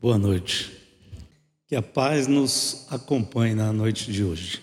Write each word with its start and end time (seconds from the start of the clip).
Boa 0.00 0.16
noite. 0.16 0.74
Que 1.66 1.76
a 1.76 1.82
paz 1.82 2.26
nos 2.26 2.86
acompanhe 2.90 3.54
na 3.54 3.70
noite 3.70 4.10
de 4.10 4.24
hoje. 4.24 4.62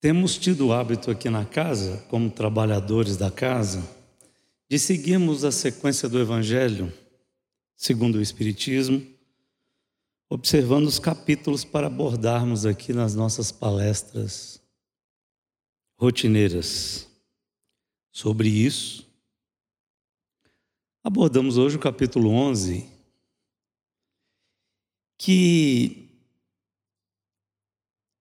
Temos 0.00 0.38
tido 0.38 0.68
o 0.68 0.72
hábito 0.72 1.10
aqui 1.10 1.28
na 1.28 1.44
casa, 1.44 1.96
como 2.08 2.30
trabalhadores 2.30 3.16
da 3.16 3.28
casa, 3.28 3.82
de 4.70 4.78
seguirmos 4.78 5.42
a 5.42 5.50
sequência 5.50 6.08
do 6.08 6.20
Evangelho, 6.20 6.92
segundo 7.74 8.18
o 8.18 8.22
Espiritismo, 8.22 9.04
observando 10.30 10.86
os 10.86 11.00
capítulos 11.00 11.64
para 11.64 11.88
abordarmos 11.88 12.66
aqui 12.66 12.92
nas 12.92 13.16
nossas 13.16 13.50
palestras 13.50 14.62
rotineiras. 15.96 17.08
Sobre 18.12 18.48
isso, 18.48 19.07
abordamos 21.02 21.56
hoje 21.56 21.76
o 21.76 21.80
capítulo 21.80 22.30
11, 22.30 22.86
que 25.16 26.08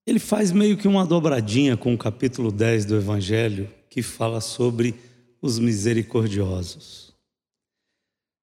ele 0.05 0.19
faz 0.19 0.51
meio 0.51 0.77
que 0.77 0.87
uma 0.87 1.05
dobradinha 1.05 1.75
com 1.75 1.93
o 1.93 1.97
capítulo 1.97 2.51
10 2.51 2.85
do 2.85 2.95
Evangelho, 2.95 3.69
que 3.89 4.01
fala 4.01 4.39
sobre 4.39 4.95
os 5.41 5.59
misericordiosos. 5.59 7.13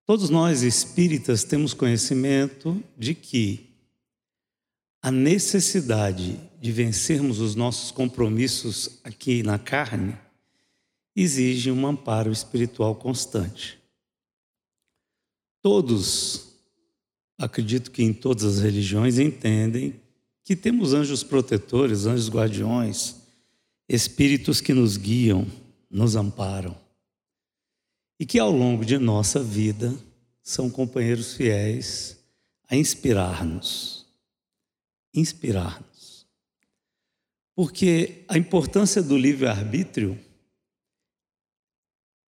Todos 0.06 0.28
nós 0.28 0.62
espíritas 0.62 1.44
temos 1.44 1.72
conhecimento 1.72 2.82
de 2.96 3.14
que 3.14 3.70
a 5.00 5.10
necessidade 5.10 6.38
de 6.60 6.72
vencermos 6.72 7.38
os 7.38 7.54
nossos 7.54 7.90
compromissos 7.90 9.00
aqui 9.02 9.42
na 9.42 9.58
carne 9.58 10.16
exige 11.16 11.70
um 11.70 11.86
amparo 11.86 12.32
espiritual 12.32 12.94
constante. 12.94 13.83
Todos, 15.64 16.58
acredito 17.38 17.90
que 17.90 18.02
em 18.02 18.12
todas 18.12 18.44
as 18.44 18.60
religiões, 18.60 19.18
entendem 19.18 19.98
que 20.44 20.54
temos 20.54 20.92
anjos 20.92 21.24
protetores, 21.24 22.04
anjos 22.04 22.28
guardiões, 22.28 23.16
espíritos 23.88 24.60
que 24.60 24.74
nos 24.74 24.98
guiam, 24.98 25.46
nos 25.90 26.16
amparam. 26.16 26.78
E 28.20 28.26
que 28.26 28.38
ao 28.38 28.52
longo 28.52 28.84
de 28.84 28.98
nossa 28.98 29.42
vida 29.42 29.96
são 30.42 30.68
companheiros 30.68 31.32
fiéis 31.32 32.18
a 32.68 32.76
inspirar-nos. 32.76 34.04
Inspirar-nos. 35.14 36.26
Porque 37.54 38.22
a 38.28 38.36
importância 38.36 39.02
do 39.02 39.16
livre-arbítrio 39.16 40.20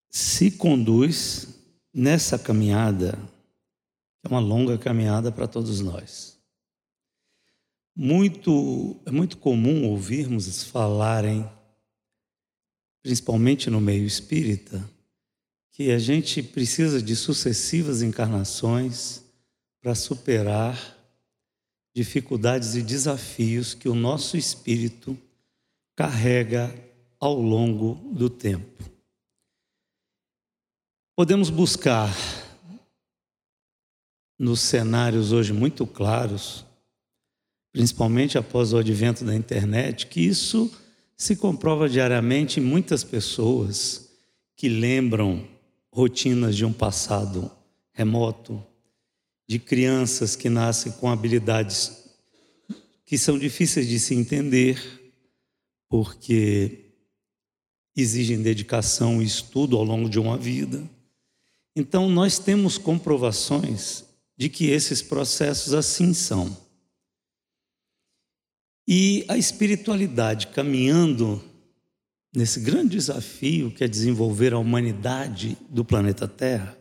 se 0.09 0.51
conduz 0.53 1.56
nessa 1.97 2.39
caminhada, 2.39 3.19
é 4.23 4.29
uma 4.29 4.39
longa 4.39 4.77
caminhada 4.77 5.33
para 5.33 5.49
todos 5.49 5.81
nós. 5.81 6.39
Muito, 7.97 9.01
é 9.07 9.11
muito 9.11 9.39
comum 9.39 9.87
ouvirmos 9.87 10.47
falarem, 10.65 11.51
principalmente 13.03 13.71
no 13.71 13.81
meio 13.81 14.05
espírita, 14.05 14.87
que 15.73 15.91
a 15.91 15.99
gente 15.99 16.43
precisa 16.43 17.01
de 17.01 17.17
sucessivas 17.17 18.03
encarnações 18.03 19.23
para 19.81 19.95
superar 19.95 20.99
dificuldades 21.95 22.75
e 22.75 22.83
desafios 22.83 23.73
que 23.73 23.89
o 23.89 23.95
nosso 23.95 24.37
espírito 24.37 25.17
carrega 25.95 26.75
ao 27.19 27.41
longo 27.41 27.95
do 28.13 28.29
tempo. 28.29 28.96
Podemos 31.17 31.49
buscar 31.49 32.15
nos 34.39 34.61
cenários 34.61 35.33
hoje 35.33 35.51
muito 35.51 35.87
claros, 35.87 36.63
principalmente 37.73 38.37
após 38.37 38.75
o 38.75 38.77
advento 38.77 39.25
da 39.25 39.35
internet, 39.35 40.09
que 40.09 40.21
isso 40.21 40.71
se 41.17 41.35
comprova 41.35 41.89
diariamente 41.89 42.61
em 42.61 42.63
muitas 42.63 43.03
pessoas 43.03 44.11
que 44.55 44.69
lembram 44.69 45.49
rotinas 45.91 46.55
de 46.55 46.67
um 46.67 46.73
passado 46.73 47.51
remoto, 47.95 48.63
de 49.49 49.59
crianças 49.59 50.37
que 50.37 50.51
nascem 50.51 50.93
com 50.93 51.09
habilidades 51.09 52.11
que 53.07 53.17
são 53.17 53.39
difíceis 53.39 53.89
de 53.89 53.99
se 53.99 54.15
entender, 54.15 54.79
porque 55.89 56.91
exigem 57.97 58.43
dedicação 58.43 59.23
e 59.23 59.25
estudo 59.25 59.79
ao 59.79 59.83
longo 59.83 60.11
de 60.11 60.21
uma 60.21 60.37
vida. 60.37 60.95
Então, 61.77 62.09
nós 62.09 62.39
temos 62.39 62.79
comprovações 62.79 64.05
de 64.35 64.49
que 64.49 64.71
esses 64.71 65.03
processos 65.03 65.75
assim 65.75 66.15
são. 66.15 66.57
E 68.89 69.27
a 69.29 69.37
espiritualidade 69.37 70.47
caminhando 70.47 71.43
nesse 72.35 72.61
grande 72.61 72.97
desafio 72.97 73.71
que 73.71 73.85
é 73.85 73.89
desenvolver 73.89 74.53
a 74.53 74.59
humanidade 74.59 75.57
do 75.71 75.85
planeta 75.85 76.29
Terra, 76.29 76.77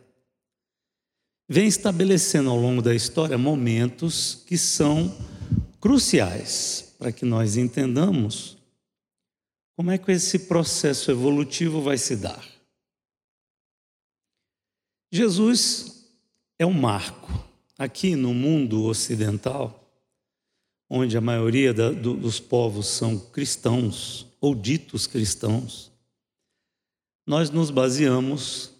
vem 1.48 1.66
estabelecendo 1.66 2.50
ao 2.50 2.58
longo 2.58 2.82
da 2.82 2.94
história 2.94 3.38
momentos 3.38 4.42
que 4.46 4.58
são 4.58 5.16
cruciais 5.80 6.94
para 6.98 7.12
que 7.12 7.24
nós 7.24 7.56
entendamos 7.56 8.58
como 9.76 9.90
é 9.90 9.98
que 9.98 10.12
esse 10.12 10.40
processo 10.40 11.10
evolutivo 11.10 11.82
vai 11.82 11.98
se 11.98 12.16
dar. 12.16 12.55
Jesus 15.10 16.08
é 16.58 16.66
um 16.66 16.72
marco. 16.72 17.44
Aqui 17.78 18.16
no 18.16 18.32
mundo 18.32 18.84
ocidental, 18.84 19.86
onde 20.88 21.16
a 21.16 21.20
maioria 21.20 21.74
da, 21.74 21.90
do, 21.90 22.14
dos 22.14 22.40
povos 22.40 22.86
são 22.86 23.18
cristãos 23.18 24.26
ou 24.40 24.54
ditos 24.54 25.06
cristãos, 25.06 25.92
nós 27.26 27.50
nos 27.50 27.70
baseamos 27.70 28.70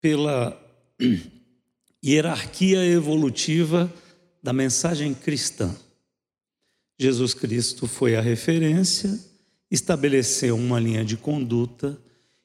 pela 0.00 0.60
hierarquia 2.04 2.84
evolutiva 2.84 3.90
da 4.42 4.52
mensagem 4.52 5.14
cristã. 5.14 5.74
Jesus 6.98 7.32
Cristo 7.32 7.86
foi 7.86 8.16
a 8.16 8.20
referência, 8.20 9.18
estabeleceu 9.70 10.56
uma 10.56 10.78
linha 10.78 11.04
de 11.04 11.16
conduta 11.16 11.98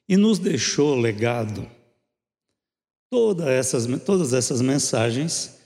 e 0.08 0.16
nos 0.16 0.38
deixou 0.38 0.98
legado 0.98 1.70
todas 3.10 3.48
essas, 3.48 3.86
todas 4.02 4.32
essas 4.32 4.62
mensagens 4.62 5.58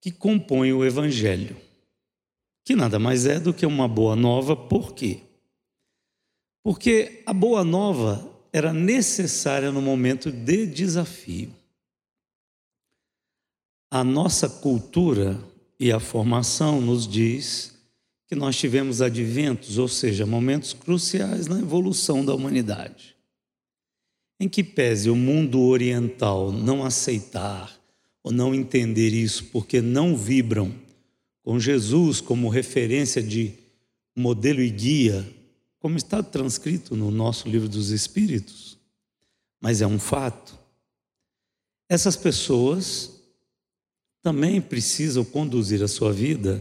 que 0.00 0.12
compõem 0.12 0.72
o 0.72 0.84
Evangelho, 0.84 1.56
que 2.64 2.76
nada 2.76 2.98
mais 2.98 3.26
é 3.26 3.40
do 3.40 3.54
que 3.54 3.64
uma 3.64 3.88
boa 3.88 4.14
nova, 4.14 4.54
por 4.54 4.94
quê? 4.94 5.20
Porque 6.62 7.22
a 7.26 7.32
boa 7.32 7.64
nova 7.64 8.30
era 8.52 8.72
necessária 8.72 9.72
no 9.72 9.80
momento 9.80 10.30
de 10.30 10.66
desafio. 10.66 11.52
A 13.90 14.04
nossa 14.04 14.48
cultura 14.48 15.42
e 15.80 15.90
a 15.90 15.98
formação 15.98 16.80
nos 16.80 17.08
diz 17.08 17.72
que 18.28 18.34
nós 18.34 18.56
tivemos 18.56 19.02
adventos, 19.02 19.78
ou 19.78 19.88
seja, 19.88 20.24
momentos 20.24 20.72
cruciais 20.72 21.46
na 21.46 21.58
evolução 21.58 22.24
da 22.24 22.34
humanidade. 22.34 23.11
Em 24.42 24.48
que 24.48 24.64
pese 24.64 25.08
o 25.08 25.14
mundo 25.14 25.60
oriental 25.60 26.50
não 26.50 26.84
aceitar 26.84 27.80
ou 28.24 28.32
não 28.32 28.52
entender 28.52 29.10
isso 29.10 29.44
porque 29.52 29.80
não 29.80 30.16
vibram 30.16 30.74
com 31.44 31.60
Jesus 31.60 32.20
como 32.20 32.48
referência 32.48 33.22
de 33.22 33.52
modelo 34.16 34.60
e 34.60 34.68
guia, 34.68 35.24
como 35.78 35.96
está 35.96 36.24
transcrito 36.24 36.96
no 36.96 37.08
nosso 37.08 37.48
livro 37.48 37.68
dos 37.68 37.90
Espíritos, 37.90 38.76
mas 39.60 39.80
é 39.80 39.86
um 39.86 40.00
fato. 40.00 40.58
Essas 41.88 42.16
pessoas 42.16 43.22
também 44.20 44.60
precisam 44.60 45.24
conduzir 45.24 45.84
a 45.84 45.88
sua 45.88 46.12
vida 46.12 46.60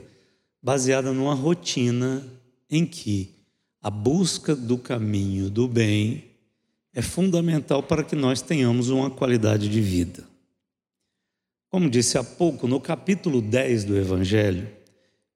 baseada 0.61 1.11
numa 1.11 1.33
rotina 1.33 2.23
em 2.69 2.85
que 2.85 3.33
a 3.81 3.89
busca 3.89 4.55
do 4.55 4.77
caminho 4.77 5.49
do 5.49 5.67
bem 5.67 6.29
é 6.93 7.01
fundamental 7.01 7.81
para 7.81 8.03
que 8.03 8.15
nós 8.15 8.41
tenhamos 8.41 8.89
uma 8.89 9.09
qualidade 9.09 9.69
de 9.69 9.81
vida. 9.81 10.27
Como 11.69 11.89
disse 11.89 12.17
há 12.17 12.23
pouco, 12.23 12.67
no 12.67 12.81
capítulo 12.81 13.41
10 13.41 13.85
do 13.85 13.97
Evangelho, 13.97 14.69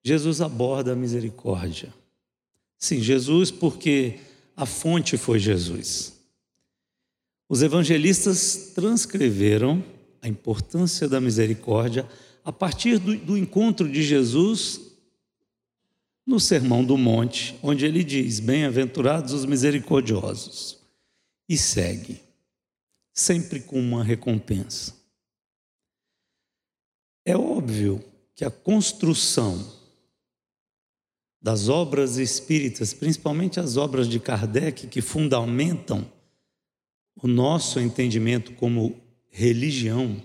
Jesus 0.04 0.42
aborda 0.42 0.92
a 0.92 0.96
misericórdia. 0.96 1.94
Sim, 2.78 3.02
Jesus, 3.02 3.52
porque 3.52 4.20
a 4.56 4.66
fonte 4.66 5.18
foi 5.18 5.40
Jesus. 5.40 6.14
Os 7.48 7.62
evangelistas 7.62 8.74
transcreveram 8.76 9.84
a 10.22 10.28
importância 10.28 11.08
da 11.08 11.22
misericórdia 11.22 12.06
a 12.44 12.52
partir 12.52 13.00
do, 13.00 13.16
do 13.16 13.38
encontro 13.38 13.88
de 13.90 14.04
Jesus 14.04 14.82
no 16.28 16.40
Sermão 16.40 16.84
do 16.84 16.98
Monte, 16.98 17.56
onde 17.64 17.86
ele 17.86 18.04
diz: 18.04 18.40
Bem-aventurados 18.40 19.32
os 19.32 19.46
misericordiosos 19.46 20.85
e 21.48 21.58
segue, 21.58 22.22
sempre 23.14 23.60
com 23.60 23.80
uma 23.80 24.04
recompensa. 24.04 24.94
É 27.26 27.36
óbvio 27.36 28.04
que 28.36 28.44
a 28.44 28.52
construção 28.52 29.74
das 31.42 31.70
obras 31.70 32.18
espíritas, 32.18 32.94
principalmente 32.94 33.60
as 33.60 33.78
obras 33.78 34.08
de 34.08 34.20
Kardec, 34.20 34.88
que 34.88 35.02
fundamentam 35.02 36.12
o 37.22 37.28
nosso 37.28 37.80
entendimento 37.80 38.54
como 38.54 39.00
religião, 39.30 40.22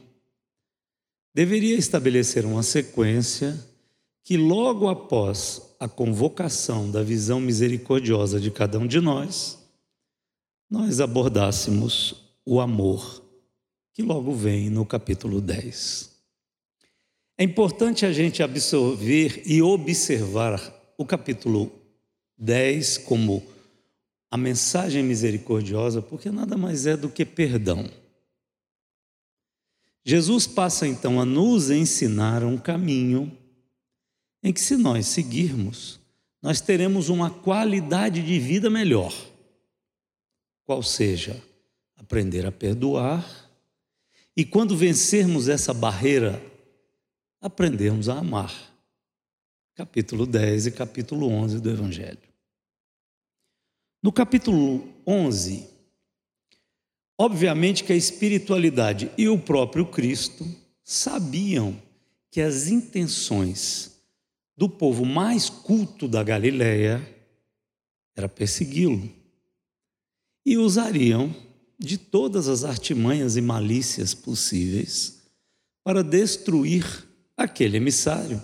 deveria 1.34 1.76
estabelecer 1.76 2.44
uma 2.44 2.62
sequência 2.62 3.58
que, 4.24 4.36
logo 4.36 4.88
após 4.88 5.62
a 5.78 5.88
convocação 5.88 6.90
da 6.90 7.02
visão 7.02 7.40
misericordiosa 7.40 8.40
de 8.40 8.50
cada 8.50 8.78
um 8.78 8.86
de 8.86 9.00
nós, 9.00 9.59
nós 10.70 11.00
abordássemos 11.00 12.14
o 12.46 12.60
amor, 12.60 13.22
que 13.92 14.02
logo 14.02 14.32
vem 14.32 14.70
no 14.70 14.86
capítulo 14.86 15.40
10. 15.40 16.10
É 17.36 17.42
importante 17.42 18.06
a 18.06 18.12
gente 18.12 18.42
absorver 18.42 19.42
e 19.44 19.60
observar 19.60 20.60
o 20.96 21.04
capítulo 21.04 21.72
10 22.38 22.98
como 22.98 23.42
a 24.30 24.36
mensagem 24.36 25.02
misericordiosa, 25.02 26.00
porque 26.00 26.30
nada 26.30 26.56
mais 26.56 26.86
é 26.86 26.96
do 26.96 27.08
que 27.08 27.24
perdão. 27.24 27.90
Jesus 30.04 30.46
passa 30.46 30.86
então 30.86 31.20
a 31.20 31.24
nos 31.24 31.70
ensinar 31.70 32.44
um 32.44 32.56
caminho 32.56 33.36
em 34.42 34.52
que, 34.52 34.60
se 34.60 34.76
nós 34.76 35.06
seguirmos, 35.06 35.98
nós 36.40 36.60
teremos 36.60 37.08
uma 37.08 37.28
qualidade 37.28 38.22
de 38.22 38.38
vida 38.38 38.70
melhor, 38.70 39.12
qual 40.70 40.84
seja 40.84 41.42
aprender 41.96 42.46
a 42.46 42.52
perdoar 42.52 43.28
e, 44.36 44.44
quando 44.44 44.76
vencermos 44.76 45.48
essa 45.48 45.74
barreira, 45.74 46.40
aprendermos 47.40 48.08
a 48.08 48.20
amar. 48.20 48.72
Capítulo 49.74 50.24
10 50.24 50.66
e 50.66 50.70
capítulo 50.70 51.26
11 51.26 51.58
do 51.58 51.70
Evangelho. 51.70 52.22
No 54.00 54.12
capítulo 54.12 54.88
11, 55.04 55.68
obviamente 57.18 57.82
que 57.82 57.92
a 57.92 57.96
espiritualidade 57.96 59.10
e 59.18 59.28
o 59.28 59.36
próprio 59.36 59.84
Cristo 59.84 60.46
sabiam 60.84 61.82
que 62.30 62.40
as 62.40 62.68
intenções 62.68 64.00
do 64.56 64.68
povo 64.68 65.04
mais 65.04 65.50
culto 65.50 66.06
da 66.06 66.22
Galileia 66.22 67.04
era 68.16 68.28
persegui-lo. 68.28 69.18
E 70.44 70.56
usariam 70.56 71.34
de 71.78 71.96
todas 71.96 72.48
as 72.48 72.64
artimanhas 72.64 73.36
e 73.36 73.40
malícias 73.40 74.14
possíveis 74.14 75.22
para 75.82 76.02
destruir 76.02 76.84
aquele 77.36 77.78
emissário. 77.78 78.42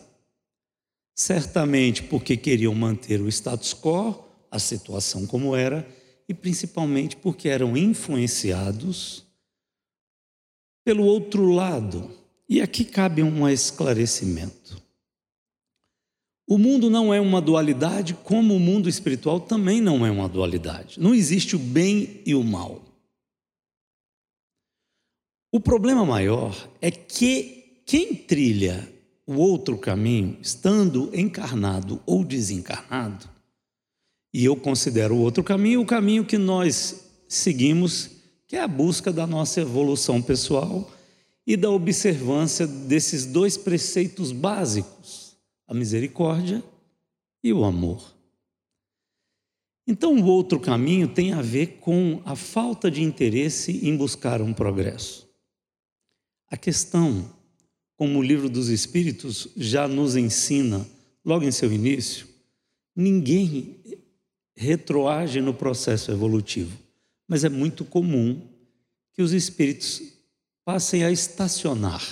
Certamente 1.15 2.03
porque 2.03 2.37
queriam 2.37 2.75
manter 2.75 3.21
o 3.21 3.29
status 3.29 3.75
quo, 3.75 4.25
a 4.51 4.59
situação 4.59 5.27
como 5.27 5.55
era, 5.55 5.87
e 6.29 6.35
principalmente 6.35 7.17
porque 7.17 7.49
eram 7.49 7.77
influenciados 7.77 9.25
pelo 10.85 11.05
outro 11.05 11.51
lado. 11.51 12.11
E 12.49 12.61
aqui 12.61 12.85
cabe 12.85 13.23
um 13.23 13.49
esclarecimento. 13.49 14.86
O 16.49 16.59
mundo 16.59 16.89
não 16.89 17.13
é 17.13 17.21
uma 17.21 17.41
dualidade, 17.41 18.15
como 18.15 18.55
o 18.55 18.61
mundo 18.61 18.89
espiritual 18.89 19.41
também 19.41 19.81
não 19.81 20.07
é 20.07 20.11
uma 20.11 20.29
dualidade. 20.29 21.01
Não 21.01 21.13
existe 21.13 21.57
o 21.57 21.59
bem 21.59 22.21
e 22.25 22.37
o 22.37 22.45
mal. 22.45 22.81
O 25.51 25.59
problema 25.59 26.05
maior 26.05 26.69
é 26.81 26.89
que 26.89 27.81
quem 27.85 28.15
trilha 28.15 28.89
o 29.27 29.35
outro 29.35 29.77
caminho, 29.77 30.39
estando 30.41 31.11
encarnado 31.13 32.01
ou 32.07 32.25
desencarnado, 32.25 33.29
e 34.33 34.45
eu 34.45 34.55
considero 34.55 35.17
o 35.17 35.21
outro 35.21 35.43
caminho 35.43 35.81
o 35.81 35.87
caminho 35.87 36.25
que 36.25 36.39
nós 36.39 37.07
seguimos, 37.29 38.11
que 38.47 38.55
é 38.55 38.61
a 38.61 38.69
busca 38.69 39.13
da 39.13 39.27
nossa 39.27 39.63
evolução 39.63 40.23
pessoal 40.23 40.89
e 41.45 41.57
da 41.57 41.71
observância 41.71 42.67
desses 42.67 43.27
dois 43.27 43.57
preceitos 43.57 44.31
básicos 44.31 45.26
a 45.67 45.75
misericórdia 45.75 46.63
e 47.43 47.53
o 47.53 47.65
amor. 47.65 48.15
Então, 49.87 50.15
o 50.17 50.27
outro 50.27 50.59
caminho 50.59 51.07
tem 51.07 51.33
a 51.33 51.41
ver 51.41 51.79
com 51.81 52.21
a 52.25 52.35
falta 52.35 52.91
de 52.91 53.03
interesse 53.03 53.87
em 53.87 53.97
buscar 53.97 54.43
um 54.43 54.53
progresso. 54.53 55.29
A 56.49 56.57
questão, 56.57 57.31
como 57.95 58.19
o 58.19 58.23
livro 58.23 58.49
dos 58.49 58.69
Espíritos 58.69 59.49
já 59.57 59.87
nos 59.87 60.17
ensina 60.17 60.87
logo 61.25 61.45
em 61.45 61.53
seu 61.53 61.73
início, 61.73 62.27
ninguém 62.95 63.81
retroage 64.57 65.41
no 65.41 65.53
processo 65.53 66.11
evolutivo, 66.11 66.77
mas 67.29 67.45
é 67.45 67.49
muito 67.49 67.85
comum 67.85 68.41
que 69.13 69.23
os 69.23 69.33
espíritos 69.33 70.03
passem 70.65 71.05
a 71.05 71.11
estacionar, 71.11 72.03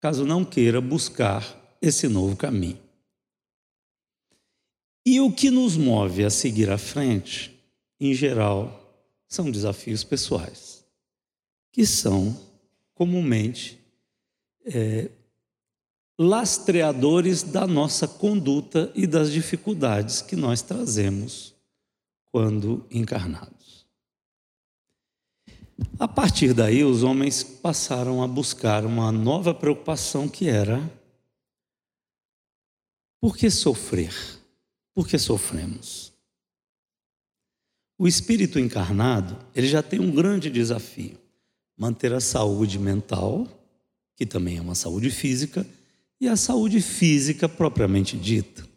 caso 0.00 0.24
não 0.24 0.44
queira 0.44 0.80
buscar 0.80 1.61
esse 1.82 2.06
novo 2.06 2.36
caminho. 2.36 2.80
E 5.04 5.20
o 5.20 5.32
que 5.32 5.50
nos 5.50 5.76
move 5.76 6.24
a 6.24 6.30
seguir 6.30 6.70
à 6.70 6.78
frente, 6.78 7.60
em 7.98 8.14
geral, 8.14 8.78
são 9.26 9.50
desafios 9.50 10.04
pessoais, 10.04 10.84
que 11.72 11.84
são 11.84 12.38
comumente 12.94 13.80
é, 14.64 15.10
lastreadores 16.16 17.42
da 17.42 17.66
nossa 17.66 18.06
conduta 18.06 18.92
e 18.94 19.04
das 19.04 19.32
dificuldades 19.32 20.22
que 20.22 20.36
nós 20.36 20.62
trazemos 20.62 21.52
quando 22.26 22.86
encarnados. 22.90 23.86
A 25.98 26.06
partir 26.06 26.54
daí, 26.54 26.84
os 26.84 27.02
homens 27.02 27.42
passaram 27.42 28.22
a 28.22 28.28
buscar 28.28 28.84
uma 28.84 29.10
nova 29.10 29.52
preocupação 29.52 30.28
que 30.28 30.48
era 30.48 30.80
por 33.22 33.36
que 33.36 33.48
sofrer? 33.48 34.12
Por 34.92 35.06
que 35.06 35.16
sofremos? 35.16 36.12
O 37.96 38.08
espírito 38.08 38.58
encarnado, 38.58 39.38
ele 39.54 39.68
já 39.68 39.80
tem 39.80 40.00
um 40.00 40.10
grande 40.10 40.50
desafio: 40.50 41.16
manter 41.76 42.12
a 42.12 42.18
saúde 42.18 42.80
mental, 42.80 43.46
que 44.16 44.26
também 44.26 44.56
é 44.56 44.60
uma 44.60 44.74
saúde 44.74 45.08
física, 45.08 45.64
e 46.20 46.26
a 46.26 46.34
saúde 46.34 46.80
física 46.80 47.48
propriamente 47.48 48.16
dita. 48.16 48.68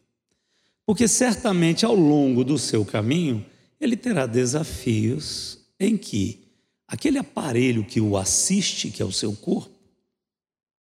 Porque 0.85 1.07
certamente 1.07 1.83
ao 1.83 1.95
longo 1.95 2.43
do 2.43 2.59
seu 2.59 2.85
caminho, 2.85 3.43
ele 3.81 3.97
terá 3.97 4.27
desafios 4.27 5.57
em 5.79 5.97
que 5.97 6.45
aquele 6.87 7.17
aparelho 7.17 7.83
que 7.83 7.99
o 7.99 8.15
assiste, 8.15 8.91
que 8.91 9.01
é 9.01 9.05
o 9.05 9.11
seu 9.11 9.35
corpo, 9.35 9.73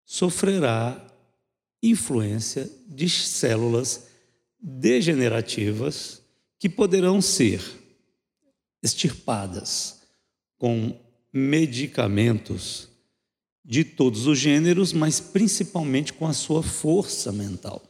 sofrerá 0.03 1.04
influência 1.89 2.69
de 2.87 3.09
células 3.09 4.07
degenerativas 4.59 6.21
que 6.59 6.69
poderão 6.69 7.21
ser 7.21 7.61
extirpadas 8.81 10.01
com 10.57 10.97
medicamentos 11.31 12.89
de 13.63 13.83
todos 13.83 14.27
os 14.27 14.37
gêneros, 14.37 14.93
mas 14.93 15.19
principalmente 15.19 16.13
com 16.13 16.27
a 16.27 16.33
sua 16.33 16.61
força 16.61 17.31
mental. 17.31 17.81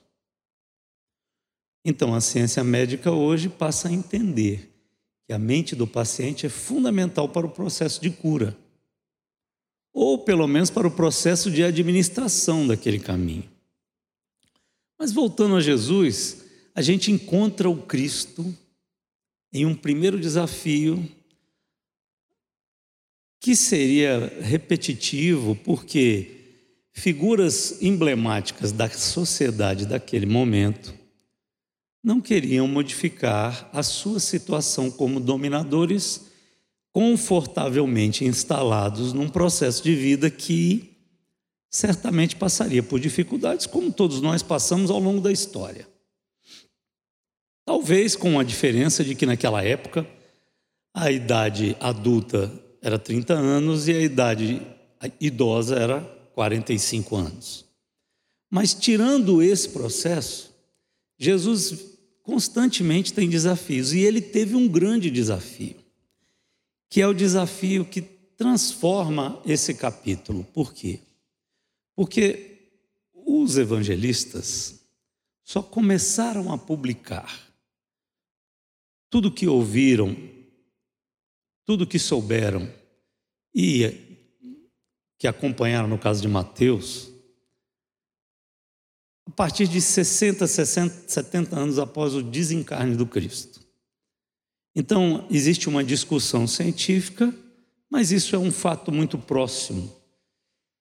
Então, 1.84 2.16
a 2.16 2.22
ciência 2.22 2.64
médica 2.64 3.12
hoje 3.12 3.48
passa 3.48 3.90
a 3.90 3.92
entender 3.92 4.72
que 5.28 5.34
a 5.34 5.40
mente 5.40 5.76
do 5.76 5.86
paciente 5.86 6.46
é 6.46 6.50
fundamental 6.50 7.30
para 7.30 7.46
o 7.46 7.52
processo 7.52 8.02
de 8.02 8.10
cura, 8.10 8.58
ou 9.94 10.20
pelo 10.20 10.48
menos 10.48 10.70
para 10.70 10.88
o 10.88 10.92
processo 10.92 11.52
de 11.52 11.64
administração 11.64 12.66
daquele 12.66 13.00
caminho. 13.00 13.55
Mas 14.98 15.12
voltando 15.12 15.56
a 15.56 15.62
Jesus, 15.62 16.46
a 16.74 16.82
gente 16.82 17.12
encontra 17.12 17.70
o 17.70 17.82
Cristo 17.82 18.56
em 19.52 19.66
um 19.66 19.76
primeiro 19.76 20.20
desafio 20.20 21.10
que 23.40 23.56
seria 23.56 24.34
repetitivo, 24.42 25.56
porque 25.56 26.32
figuras 26.92 27.82
emblemáticas 27.82 28.72
da 28.72 28.90
sociedade 28.90 29.86
daquele 29.86 30.26
momento 30.26 30.94
não 32.04 32.22
queriam 32.22 32.68
modificar 32.68 33.70
a 33.74 33.84
sua 33.84 34.20
situação 34.20 34.90
como 34.92 35.20
dominadores 35.20 36.26
confortavelmente 36.94 38.24
instalados 38.24 39.12
num 39.12 39.28
processo 39.28 39.84
de 39.84 39.94
vida 39.96 40.30
que 40.30 40.95
certamente 41.70 42.36
passaria 42.36 42.82
por 42.82 43.00
dificuldades, 43.00 43.66
como 43.66 43.92
todos 43.92 44.22
nós 44.22 44.42
passamos 44.42 44.90
ao 44.90 45.00
longo 45.00 45.22
da 45.22 45.32
história. 45.32 45.88
Talvez 47.66 48.16
com 48.16 48.40
a 48.40 48.44
diferença 48.44 49.04
de 49.04 49.16
que 49.16 49.26
naquela 49.26 49.64
época 49.64 50.08
a 50.94 51.12
idade 51.12 51.76
adulta 51.80 52.52
era 52.82 53.00
30 53.00 53.34
anos 53.34 53.88
e 53.88 53.92
a 53.92 54.02
idade 54.02 54.62
idosa 55.20 55.76
era 55.76 56.02
45 56.34 57.16
anos. 57.16 57.66
Mas 58.50 58.74
tirando 58.74 59.42
esse 59.42 59.70
processo, 59.70 60.54
Jesus 61.18 61.96
constantemente 62.22 63.14
tem 63.14 63.30
desafios 63.30 63.94
e 63.94 64.00
ele 64.00 64.22
teve 64.22 64.56
um 64.56 64.68
grande 64.68 65.10
desafio, 65.10 65.76
que 66.90 67.02
é 67.02 67.08
o 67.08 67.14
desafio 67.14 67.84
que 67.86 68.02
transforma 68.02 69.42
esse 69.46 69.74
capítulo. 69.74 70.44
Por 70.54 70.74
quê? 70.74 71.00
Porque 71.96 72.70
os 73.14 73.58
evangelistas 73.58 74.80
só 75.44 75.62
começaram 75.62 76.52
a 76.52 76.58
publicar 76.58 77.46
tudo 79.10 79.32
que 79.32 79.48
ouviram, 79.48 80.16
tudo 81.64 81.88
que 81.88 81.98
souberam 81.98 82.70
e 83.54 84.20
que 85.18 85.28
acompanharam 85.28 85.88
no 85.88 85.98
caso 85.98 86.22
de 86.22 86.28
Mateus, 86.28 87.10
a 89.26 89.32
partir 89.32 89.68
de 89.68 89.80
60, 89.80 90.46
60, 90.46 91.10
70 91.10 91.56
anos 91.58 91.80
após 91.80 92.14
o 92.14 92.22
desencarne 92.22 92.96
do 92.96 93.08
Cristo. 93.08 93.62
Então, 94.76 95.26
existe 95.32 95.70
uma 95.70 95.84
discussão 95.84 96.46
científica, 96.46 97.34
mas 97.90 98.12
isso 98.12 98.36
é 98.36 98.40
um 98.40 98.52
fato 98.52 98.92
muito 98.92 99.18
próximo. 99.18 99.95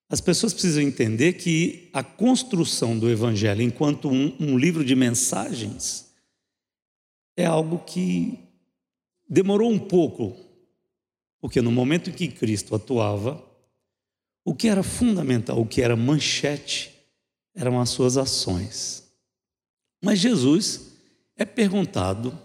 As 0.09 0.21
pessoas 0.21 0.53
precisam 0.53 0.83
entender 0.83 1.35
que 1.35 1.89
a 1.93 2.03
construção 2.03 2.99
do 2.99 3.11
Evangelho 3.11 3.63
enquanto 3.63 4.09
um, 4.09 4.37
um 4.39 4.59
livro 4.59 4.85
de 4.85 4.95
mensagens 4.95 6.13
é 7.37 7.45
algo 7.45 7.79
que 7.79 8.39
demorou 9.29 9.71
um 9.71 9.79
pouco, 9.79 10.37
porque 11.41 11.61
no 11.61 11.73
momento 11.73 12.11
em 12.11 12.13
que 12.13 12.29
Cristo 12.29 12.75
atuava, 12.75 13.43
o 14.45 14.55
que 14.55 14.69
era 14.69 14.83
fundamental, 14.83 15.59
o 15.61 15.67
que 15.67 15.81
era 15.81 15.97
manchete, 15.97 16.93
eram 17.55 17.81
as 17.81 17.91
suas 17.91 18.17
ações. 18.17 19.11
Mas 20.03 20.19
Jesus 20.19 20.93
é 21.37 21.45
perguntado 21.45 22.39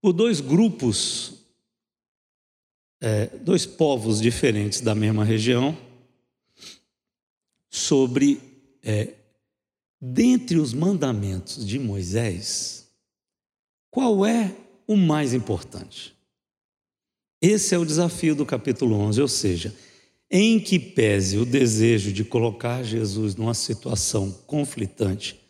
por 0.00 0.12
dois 0.12 0.40
grupos, 0.40 1.34
é, 3.00 3.26
dois 3.38 3.64
povos 3.64 4.20
diferentes 4.20 4.80
da 4.80 4.94
mesma 4.94 5.24
região, 5.24 5.76
sobre, 7.70 8.40
é, 8.82 9.14
dentre 10.00 10.58
os 10.58 10.74
mandamentos 10.74 11.64
de 11.64 11.78
Moisés, 11.78 12.88
qual 13.90 14.26
é 14.26 14.54
o 14.86 14.96
mais 14.96 15.32
importante? 15.32 16.14
Esse 17.40 17.74
é 17.74 17.78
o 17.78 17.86
desafio 17.86 18.34
do 18.34 18.44
capítulo 18.44 18.96
11, 18.96 19.22
ou 19.22 19.28
seja, 19.28 19.74
em 20.30 20.60
que 20.60 20.78
pese 20.78 21.38
o 21.38 21.46
desejo 21.46 22.12
de 22.12 22.24
colocar 22.24 22.82
Jesus 22.82 23.34
numa 23.34 23.54
situação 23.54 24.30
conflitante 24.46 25.40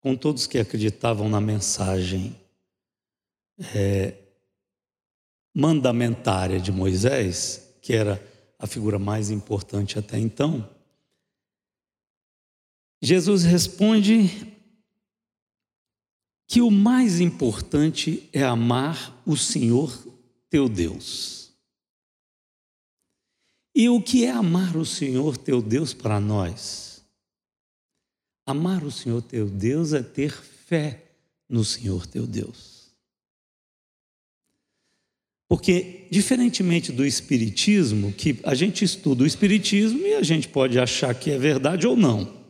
com 0.00 0.16
todos 0.16 0.46
que 0.46 0.58
acreditavam 0.58 1.28
na 1.28 1.40
mensagem 1.40 2.34
é, 3.74 4.14
mandamentária 5.54 6.58
de 6.58 6.72
Moisés, 6.72 7.76
que 7.80 7.92
era 7.92 8.20
a 8.58 8.66
figura 8.66 8.98
mais 8.98 9.30
importante 9.30 9.98
até 9.98 10.18
então, 10.18 10.68
Jesus 13.02 13.42
responde 13.42 14.30
que 16.46 16.60
o 16.60 16.70
mais 16.70 17.18
importante 17.18 18.28
é 18.32 18.44
amar 18.44 19.20
o 19.26 19.36
Senhor 19.36 19.92
teu 20.48 20.68
Deus. 20.68 21.52
E 23.74 23.88
o 23.88 24.00
que 24.00 24.24
é 24.24 24.30
amar 24.30 24.76
o 24.76 24.86
Senhor 24.86 25.36
teu 25.36 25.60
Deus 25.60 25.92
para 25.92 26.20
nós? 26.20 27.02
Amar 28.46 28.84
o 28.84 28.90
Senhor 28.90 29.20
teu 29.22 29.48
Deus 29.48 29.92
é 29.92 30.02
ter 30.02 30.30
fé 30.30 31.02
no 31.48 31.64
Senhor 31.64 32.06
teu 32.06 32.26
Deus. 32.26 32.92
Porque, 35.48 36.06
diferentemente 36.10 36.92
do 36.92 37.04
Espiritismo, 37.04 38.12
que 38.12 38.38
a 38.44 38.54
gente 38.54 38.84
estuda 38.84 39.24
o 39.24 39.26
Espiritismo 39.26 40.06
e 40.06 40.14
a 40.14 40.22
gente 40.22 40.48
pode 40.48 40.78
achar 40.78 41.14
que 41.14 41.30
é 41.30 41.38
verdade 41.38 41.86
ou 41.86 41.96
não, 41.96 42.41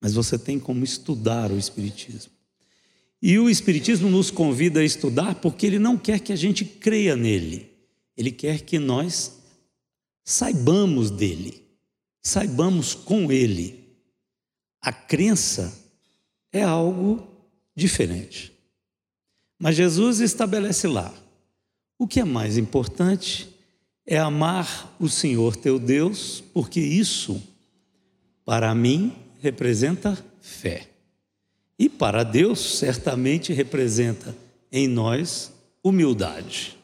mas 0.00 0.14
você 0.14 0.38
tem 0.38 0.58
como 0.58 0.84
estudar 0.84 1.50
o 1.50 1.58
Espiritismo. 1.58 2.32
E 3.20 3.38
o 3.38 3.48
Espiritismo 3.48 4.08
nos 4.10 4.30
convida 4.30 4.80
a 4.80 4.84
estudar 4.84 5.36
porque 5.36 5.66
ele 5.66 5.78
não 5.78 5.96
quer 5.96 6.20
que 6.20 6.32
a 6.32 6.36
gente 6.36 6.64
creia 6.64 7.16
nele, 7.16 7.70
ele 8.16 8.30
quer 8.30 8.60
que 8.60 8.78
nós 8.78 9.38
saibamos 10.24 11.10
dele, 11.10 11.62
saibamos 12.22 12.94
com 12.94 13.30
ele. 13.30 13.84
A 14.80 14.92
crença 14.92 15.76
é 16.52 16.62
algo 16.62 17.26
diferente. 17.74 18.52
Mas 19.58 19.76
Jesus 19.76 20.20
estabelece 20.20 20.86
lá: 20.86 21.14
o 21.98 22.06
que 22.06 22.20
é 22.20 22.24
mais 22.24 22.58
importante 22.58 23.48
é 24.06 24.18
amar 24.18 24.94
o 25.00 25.08
Senhor 25.08 25.56
teu 25.56 25.78
Deus, 25.78 26.42
porque 26.52 26.80
isso, 26.80 27.42
para 28.44 28.74
mim, 28.74 29.12
representa 29.40 30.16
fé. 30.40 30.88
E 31.78 31.88
para 31.88 32.22
Deus, 32.22 32.78
certamente 32.78 33.52
representa 33.52 34.34
em 34.72 34.88
nós 34.88 35.52
humildade. 35.82 36.76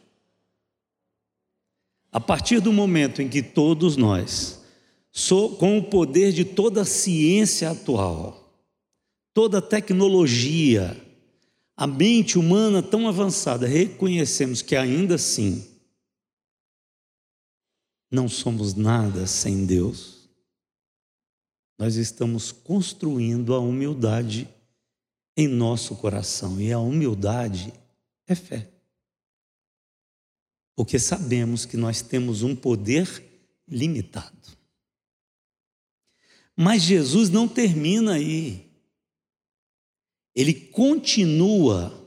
A 2.12 2.20
partir 2.20 2.60
do 2.60 2.72
momento 2.72 3.22
em 3.22 3.28
que 3.28 3.42
todos 3.42 3.96
nós, 3.96 4.62
com 5.58 5.78
o 5.78 5.82
poder 5.82 6.32
de 6.32 6.44
toda 6.44 6.82
a 6.82 6.86
ciência 6.86 7.70
atual, 7.70 8.52
toda 9.32 9.58
a 9.58 9.62
tecnologia, 9.62 10.96
a 11.74 11.86
mente 11.86 12.38
humana 12.38 12.82
tão 12.82 13.08
avançada, 13.08 13.66
reconhecemos 13.66 14.60
que 14.60 14.76
ainda 14.76 15.14
assim 15.14 15.66
não 18.10 18.28
somos 18.28 18.74
nada 18.74 19.26
sem 19.26 19.64
Deus, 19.64 20.21
nós 21.82 21.96
estamos 21.96 22.52
construindo 22.52 23.54
a 23.54 23.58
humildade 23.58 24.48
em 25.36 25.48
nosso 25.48 25.96
coração, 25.96 26.60
e 26.60 26.72
a 26.72 26.78
humildade 26.78 27.72
é 28.26 28.34
fé 28.34 28.72
porque 30.74 30.98
sabemos 30.98 31.64
que 31.64 31.76
nós 31.76 32.02
temos 32.02 32.42
um 32.42 32.54
poder 32.56 33.22
limitado. 33.68 34.32
Mas 36.56 36.82
Jesus 36.82 37.30
não 37.30 37.46
termina 37.48 38.14
aí. 38.14 38.70
Ele 40.34 40.54
continua 40.54 41.98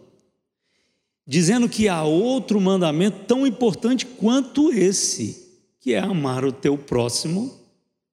dizendo 1.27 1.69
que 1.69 1.87
há 1.87 2.03
outro 2.03 2.59
mandamento 2.59 3.25
tão 3.25 3.45
importante 3.45 4.05
quanto 4.05 4.71
esse, 4.71 5.57
que 5.79 5.93
é 5.93 5.99
amar 5.99 6.43
o 6.43 6.51
teu 6.51 6.77
próximo 6.77 7.59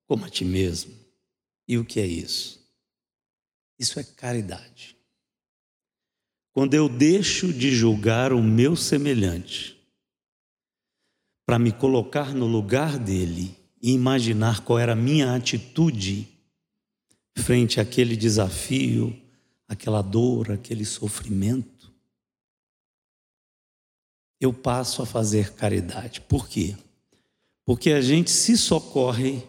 como 0.07 0.25
a 0.25 0.31
ti 0.31 0.45
mesmo. 0.45 1.02
E 1.67 1.79
o 1.79 1.85
que 1.85 2.01
é 2.01 2.07
isso? 2.07 2.61
Isso 3.79 3.99
é 3.99 4.05
caridade. 4.05 4.97
Quando 6.53 6.75
eu 6.75 6.89
deixo 6.89 7.53
de 7.53 7.71
julgar 7.71 8.33
o 8.33 8.43
meu 8.43 8.77
semelhante, 8.77 9.81
para 11.47 11.59
me 11.59 11.73
colocar 11.73 12.35
no 12.35 12.47
lugar 12.47 12.99
dele 12.99 13.57
e 13.81 13.93
imaginar 13.93 14.61
qual 14.61 14.79
era 14.79 14.93
a 14.93 14.97
minha 14.97 15.35
atitude 15.35 16.29
frente 17.37 17.81
àquele 17.81 18.17
desafio, 18.17 19.19
aquela 19.67 20.03
dor, 20.03 20.53
aquele 20.53 20.85
sofrimento, 20.85 21.93
eu 24.41 24.53
passo 24.53 25.03
a 25.03 25.07
fazer 25.07 25.55
caridade. 25.55 26.21
Por 26.21 26.49
quê? 26.49 26.77
Porque 27.65 27.93
a 27.93 28.01
gente 28.01 28.31
se 28.31 28.57
socorre 28.57 29.43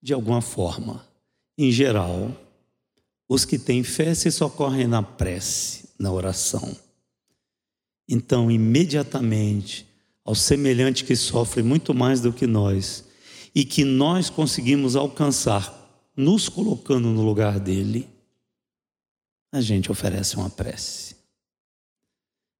de 0.00 0.12
alguma 0.12 0.40
forma. 0.40 1.06
Em 1.62 1.70
geral, 1.70 2.36
os 3.28 3.44
que 3.44 3.56
têm 3.56 3.84
fé 3.84 4.16
se 4.16 4.32
socorrem 4.32 4.88
na 4.88 5.00
prece, 5.00 5.90
na 5.96 6.10
oração. 6.10 6.76
Então, 8.08 8.50
imediatamente, 8.50 9.86
ao 10.24 10.34
semelhante 10.34 11.04
que 11.04 11.14
sofre 11.14 11.62
muito 11.62 11.94
mais 11.94 12.20
do 12.20 12.32
que 12.32 12.48
nós 12.48 13.04
e 13.54 13.64
que 13.64 13.84
nós 13.84 14.28
conseguimos 14.28 14.96
alcançar 14.96 15.72
nos 16.16 16.48
colocando 16.48 17.10
no 17.10 17.22
lugar 17.22 17.60
dele, 17.60 18.08
a 19.52 19.60
gente 19.60 19.88
oferece 19.88 20.34
uma 20.34 20.50
prece. 20.50 21.14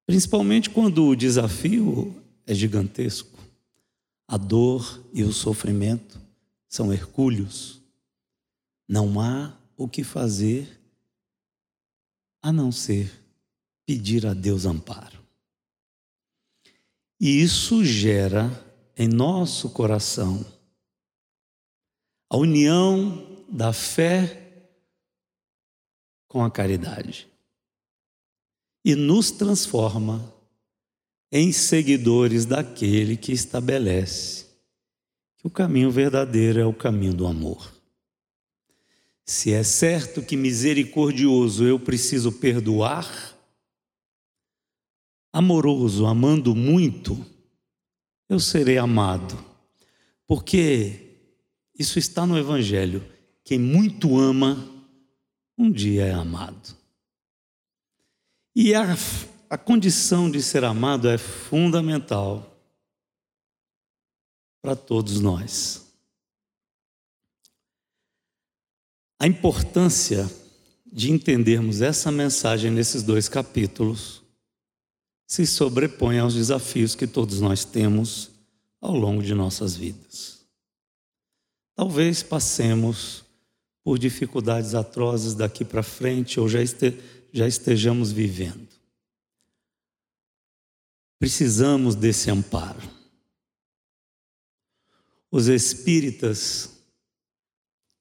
Principalmente 0.07 0.71
quando 0.71 1.07
o 1.07 1.17
desafio 1.17 2.15
é 2.47 2.55
gigantesco, 2.55 3.37
a 4.29 4.37
dor 4.37 5.05
e 5.13 5.25
o 5.25 5.33
sofrimento 5.33 6.21
são 6.69 6.93
hercúleos. 6.93 7.82
Não 8.89 9.21
há 9.21 9.57
o 9.77 9.89
que 9.89 10.05
fazer 10.05 10.81
a 12.43 12.53
não 12.53 12.73
ser 12.73 13.11
pedir 13.87 14.27
a 14.27 14.35
Deus 14.35 14.67
amparo. 14.67 15.23
E 17.21 17.41
isso 17.43 17.85
gera 17.85 18.51
em 18.97 19.09
nosso 19.09 19.71
coração 19.71 20.45
a 22.29 22.37
união 22.37 23.45
da 23.49 23.73
fé 23.73 24.43
com 26.27 26.43
a 26.43 26.51
caridade 26.51 27.29
e 28.85 28.95
nos 28.95 29.31
transforma 29.31 30.35
em 31.31 31.53
seguidores 31.53 32.45
daquele 32.45 33.17
que 33.17 33.33
estabelece 33.33 34.47
que 35.37 35.47
o 35.47 35.51
caminho 35.51 35.91
verdadeiro 35.91 36.59
é 36.59 36.67
o 36.67 36.75
caminho 36.75 37.15
do 37.15 37.27
amor. 37.27 37.82
Se 39.25 39.53
é 39.53 39.63
certo 39.63 40.23
que 40.23 40.37
misericordioso 40.37 41.65
eu 41.65 41.79
preciso 41.79 42.33
perdoar, 42.33 43.37
amoroso, 45.33 46.07
amando 46.07 46.55
muito, 46.55 47.25
eu 48.29 48.41
serei 48.41 48.79
amado, 48.79 49.43
porque 50.27 51.13
isso 51.79 51.99
está 51.99 52.27
no 52.27 52.37
Evangelho. 52.37 53.05
Quem 53.45 53.59
muito 53.59 54.19
ama, 54.19 54.69
um 55.57 55.71
dia 55.71 56.05
é 56.05 56.13
amado. 56.13 56.77
E 58.55 58.75
a, 58.75 58.95
a 59.49 59.57
condição 59.57 60.31
de 60.31 60.43
ser 60.43 60.65
amado 60.65 61.09
é 61.09 61.17
fundamental 61.17 62.53
para 64.63 64.77
todos 64.77 65.21
nós. 65.21 65.82
A 69.23 69.27
importância 69.29 70.29
de 70.85 71.13
entendermos 71.13 71.81
essa 71.81 72.11
mensagem 72.11 72.73
nesses 72.73 73.05
dois 73.05 73.29
capítulos 73.29 74.21
se 75.29 75.47
sobrepõe 75.47 76.19
aos 76.19 76.35
desafios 76.35 76.97
que 76.97 77.07
todos 77.07 77.41
nós 77.41 77.65
temos 77.65 78.33
ao 78.81 78.97
longo 78.97 79.23
de 79.23 79.33
nossas 79.33 79.77
vidas. 79.77 80.41
Talvez 81.77 82.25
passemos 82.25 83.23
por 83.85 83.97
dificuldades 83.97 84.75
atrozes 84.75 85.35
daqui 85.35 85.65
para 85.65 85.85
frente 85.85 86.41
ou 86.41 86.49
já, 86.49 86.61
este, 86.61 86.93
já 87.33 87.47
estejamos 87.47 88.11
vivendo. 88.11 88.67
Precisamos 91.21 91.95
desse 91.95 92.29
amparo. 92.29 92.83
Os 95.31 95.47
espíritas 95.47 96.72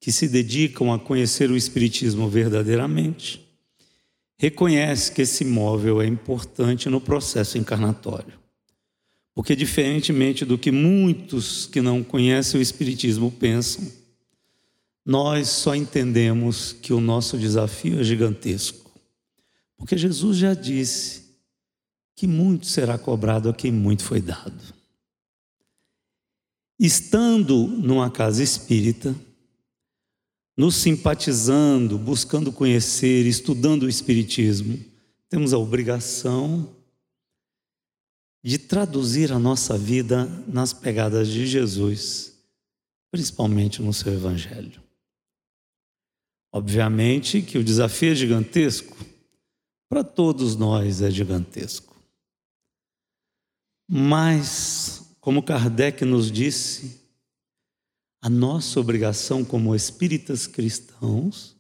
que 0.02 0.12
se 0.12 0.28
dedicam 0.28 0.92
a 0.92 1.00
conhecer 1.00 1.52
o 1.52 1.56
Espiritismo 1.56 2.28
verdadeiramente 2.28 3.40
reconhecem 4.38 5.14
que 5.14 5.22
esse 5.22 5.46
móvel 5.46 6.02
é 6.02 6.08
importante 6.08 6.90
no 6.90 7.00
processo 7.00 7.60
encarnatório. 7.60 8.34
Porque, 9.36 9.56
diferentemente 9.56 10.44
do 10.44 10.58
que 10.58 10.72
muitos 10.72 11.68
que 11.68 11.80
não 11.80 12.04
conhecem 12.04 12.60
o 12.60 12.64
Espiritismo 12.64 13.32
pensam, 13.32 13.88
nós 15.06 15.48
só 15.48 15.76
entendemos 15.76 16.74
que 16.74 16.92
o 16.92 17.00
nosso 17.00 17.38
desafio 17.38 18.00
é 18.00 18.04
gigantesco. 18.04 18.92
Porque 19.78 19.96
Jesus 19.96 20.38
já 20.38 20.56
disse 20.56 21.22
que 22.16 22.26
muito 22.26 22.66
será 22.66 22.98
cobrado 22.98 23.50
a 23.50 23.54
quem 23.54 23.72
muito 23.72 24.04
foi 24.04 24.20
dado. 24.20 24.74
Estando 26.80 27.68
numa 27.68 28.10
casa 28.10 28.42
espírita, 28.42 29.16
nos 30.62 30.76
simpatizando, 30.76 31.98
buscando 31.98 32.52
conhecer, 32.52 33.26
estudando 33.26 33.82
o 33.82 33.90
Espiritismo, 33.90 34.80
temos 35.28 35.54
a 35.54 35.58
obrigação 35.58 36.76
de 38.44 38.60
traduzir 38.60 39.32
a 39.32 39.40
nossa 39.40 39.76
vida 39.76 40.26
nas 40.48 40.72
pegadas 40.72 41.30
de 41.30 41.48
Jesus, 41.48 42.46
principalmente 43.10 43.82
no 43.82 43.92
seu 43.92 44.14
Evangelho. 44.14 44.80
Obviamente 46.54 47.42
que 47.42 47.58
o 47.58 47.64
desafio 47.64 48.12
é 48.12 48.16
gigantesco, 48.16 48.96
para 49.90 50.04
todos 50.04 50.56
nós 50.56 51.02
é 51.02 51.10
gigantesco. 51.10 52.00
Mas, 53.90 55.12
como 55.20 55.42
Kardec 55.42 56.06
nos 56.06 56.32
disse, 56.32 57.01
a 58.22 58.30
nossa 58.30 58.80
obrigação 58.80 59.44
como 59.44 59.76
espíritas 59.76 60.46
cristãos 60.46 61.56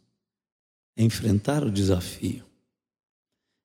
é 0.95 1.03
enfrentar 1.03 1.63
o 1.63 1.71
desafio. 1.71 2.45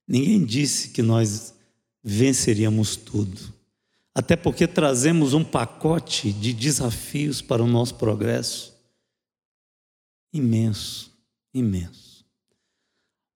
Ninguém 0.09 0.45
disse 0.45 0.91
que 0.91 1.03
nós 1.03 1.55
venceríamos 2.03 2.97
tudo, 2.97 3.53
até 4.15 4.35
porque 4.37 4.67
trazemos 4.67 5.35
um 5.35 5.45
pacote 5.45 6.33
de 6.33 6.53
desafios 6.53 7.43
para 7.43 7.63
o 7.63 7.67
nosso 7.67 7.97
progresso 7.97 8.75
imenso, 10.33 11.11
imenso. 11.53 12.25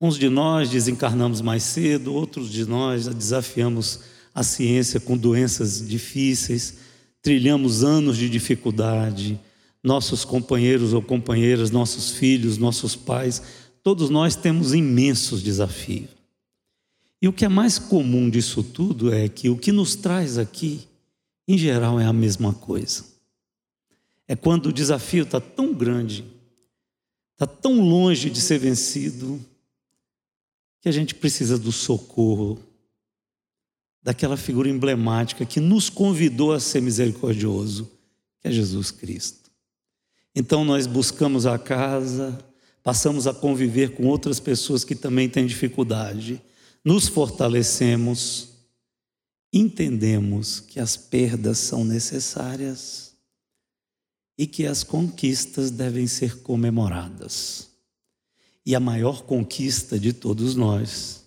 Uns 0.01 0.19
de 0.19 0.29
nós 0.29 0.71
desencarnamos 0.71 1.41
mais 1.41 1.63
cedo, 1.63 2.15
outros 2.15 2.51
de 2.51 2.65
nós 2.65 3.07
desafiamos 3.07 4.01
a 4.35 4.43
ciência 4.43 5.01
com 5.01 5.17
doenças 5.17 5.87
difíceis, 5.87 6.79
trilhamos 7.21 7.85
anos 7.85 8.17
de 8.17 8.29
dificuldade, 8.31 9.39
nossos 9.83 10.25
companheiros 10.25 10.93
ou 10.93 11.01
companheiras, 11.03 11.71
nossos 11.71 12.11
filhos, 12.11 12.59
nossos 12.59 12.95
pais, 12.95 13.43
todos 13.83 14.11
nós 14.11 14.37
temos 14.37 14.75
imensos 14.75 15.43
desafios. 15.43 16.11
E 17.23 17.29
o 17.29 17.33
que 17.33 17.45
é 17.45 17.49
mais 17.49 17.79
comum 17.79 18.31
disso 18.31 18.63
tudo 18.63 19.13
é 19.13 19.29
que 19.29 19.49
o 19.49 19.57
que 19.57 19.73
nos 19.73 19.95
traz 19.95 20.39
aqui, 20.39 20.87
em 21.47 21.59
geral, 21.59 22.01
é 22.01 22.07
a 22.07 22.13
mesma 22.13 22.53
coisa. 22.53 23.05
É 24.27 24.35
quando 24.35 24.67
o 24.67 24.73
desafio 24.73 25.25
está 25.25 25.41
tão 25.41 25.75
grande, 25.75 26.25
está 27.33 27.47
tão 27.47 27.81
longe 27.81 28.31
de 28.31 28.41
ser 28.41 28.59
vencido, 28.59 29.41
que 30.81 30.89
a 30.89 30.93
gente 30.93 31.15
precisa 31.15 31.59
do 31.59 31.71
socorro 31.71 32.59
daquela 34.03 34.37
figura 34.37 34.69
emblemática 34.69 35.45
que 35.45 35.61
nos 35.61 35.91
convidou 35.91 36.53
a 36.53 36.61
ser 36.61 36.81
misericordioso, 36.81 37.91
que 38.41 38.49
é 38.49 38.51
Jesus 38.51 38.91
Cristo. 38.91 39.40
Então 40.35 40.65
nós 40.65 40.87
buscamos 40.87 41.47
a 41.47 41.59
casa, 41.59 42.39
passamos 42.83 43.27
a 43.27 43.35
conviver 43.35 43.95
com 43.95 44.07
outras 44.07 44.39
pessoas 44.41 44.85
que 44.85 44.95
também 44.95 45.29
têm 45.29 45.47
dificuldade, 45.47 46.41
nos 46.85 47.09
fortalecemos, 47.09 48.51
entendemos 49.53 50.61
que 50.61 50.79
as 50.81 50.97
perdas 50.97 51.59
são 51.59 51.85
necessárias 51.85 53.15
e 54.39 54.47
que 54.47 54.67
as 54.67 54.83
conquistas 54.83 55.71
devem 55.71 56.07
ser 56.07 56.39
comemoradas. 56.39 57.69
E 58.65 58.75
a 58.75 58.81
maior 58.81 59.25
conquista 59.25 59.99
de 59.99 60.13
todos 60.13 60.55
nós 60.55 61.25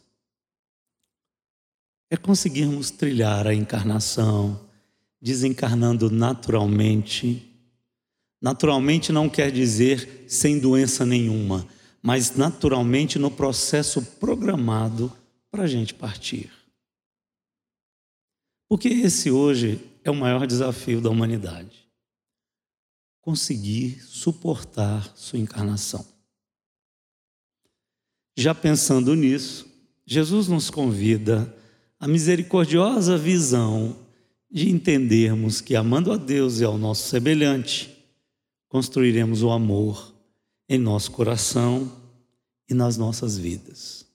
é 2.10 2.18
conseguirmos 2.18 2.90
trilhar 2.92 3.48
a 3.48 3.54
encarnação, 3.54 4.68
desencarnando 5.22 6.10
naturalmente. 6.10 7.53
Naturalmente 8.44 9.14
não 9.14 9.30
quer 9.30 9.50
dizer 9.50 10.26
sem 10.28 10.60
doença 10.60 11.06
nenhuma, 11.06 11.66
mas 12.02 12.36
naturalmente 12.36 13.18
no 13.18 13.32
processo 13.32 14.02
programado 14.02 15.10
para 15.50 15.64
a 15.64 15.68
gente 15.68 15.94
partir. 15.94 16.52
Porque 18.68 18.90
esse 18.90 19.32
hoje 19.32 19.80
é 20.04 20.12
o 20.12 20.16
maior 20.16 20.46
desafio 20.46 21.00
da 21.00 21.10
humanidade. 21.10 21.88
Conseguir 23.22 24.02
suportar 24.02 25.10
sua 25.16 25.40
encarnação. 25.40 26.06
Já 28.38 28.54
pensando 28.54 29.16
nisso, 29.16 29.66
Jesus 30.06 30.50
nos 30.50 30.70
convida 30.70 31.56
a 31.98 32.10
misericordiosa 32.10 33.18
visão 33.18 33.96
de 34.52 34.70
entendermos 34.70 35.62
que, 35.62 35.78
amando 35.78 36.12
a 36.12 36.18
Deus 36.18 36.60
e 36.60 36.66
ao 36.66 36.78
nosso 36.78 37.08
semelhante, 37.08 37.93
construiremos 38.74 39.44
o 39.44 39.52
amor 39.52 40.14
em 40.68 40.78
nosso 40.78 41.12
coração 41.12 41.90
e 42.68 42.74
nas 42.74 42.98
nossas 42.98 43.38
vidas. 43.38 44.06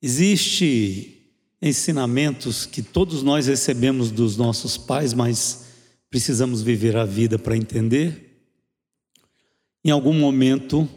Existem 0.00 1.16
ensinamentos 1.60 2.66
que 2.66 2.82
todos 2.82 3.22
nós 3.22 3.46
recebemos 3.46 4.10
dos 4.10 4.36
nossos 4.36 4.76
pais, 4.76 5.14
mas 5.14 5.64
precisamos 6.10 6.62
viver 6.62 6.96
a 6.96 7.04
vida 7.04 7.38
para 7.38 7.56
entender. 7.56 8.44
Em 9.82 9.90
algum 9.90 10.12
momento 10.14 10.88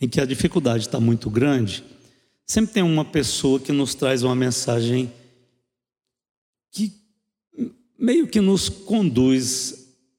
em 0.00 0.08
que 0.08 0.20
a 0.20 0.24
dificuldade 0.24 0.86
está 0.86 0.98
muito 0.98 1.28
grande, 1.28 1.84
Sempre 2.50 2.72
tem 2.72 2.82
uma 2.82 3.04
pessoa 3.04 3.60
que 3.60 3.72
nos 3.72 3.94
traz 3.94 4.22
uma 4.22 4.34
mensagem 4.34 5.12
que 6.70 6.90
meio 7.98 8.26
que 8.26 8.40
nos 8.40 8.70
conduz 8.70 9.77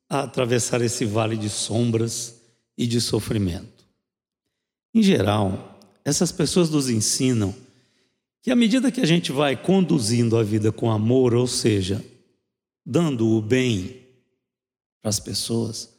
a 0.09 0.21
atravessar 0.21 0.81
esse 0.81 1.05
vale 1.05 1.37
de 1.37 1.49
sombras 1.49 2.41
e 2.75 2.87
de 2.87 2.99
sofrimento. 2.99 3.85
Em 4.93 5.03
geral, 5.03 5.79
essas 6.03 6.31
pessoas 6.31 6.69
nos 6.69 6.89
ensinam 6.89 7.53
que 8.41 8.49
à 8.49 8.55
medida 8.55 8.91
que 8.91 9.01
a 9.01 9.05
gente 9.05 9.31
vai 9.31 9.55
conduzindo 9.55 10.35
a 10.37 10.43
vida 10.43 10.71
com 10.71 10.89
amor, 10.89 11.35
ou 11.35 11.45
seja, 11.45 12.03
dando 12.85 13.27
o 13.27 13.41
bem 13.41 14.01
para 15.01 15.09
as 15.09 15.19
pessoas, 15.19 15.93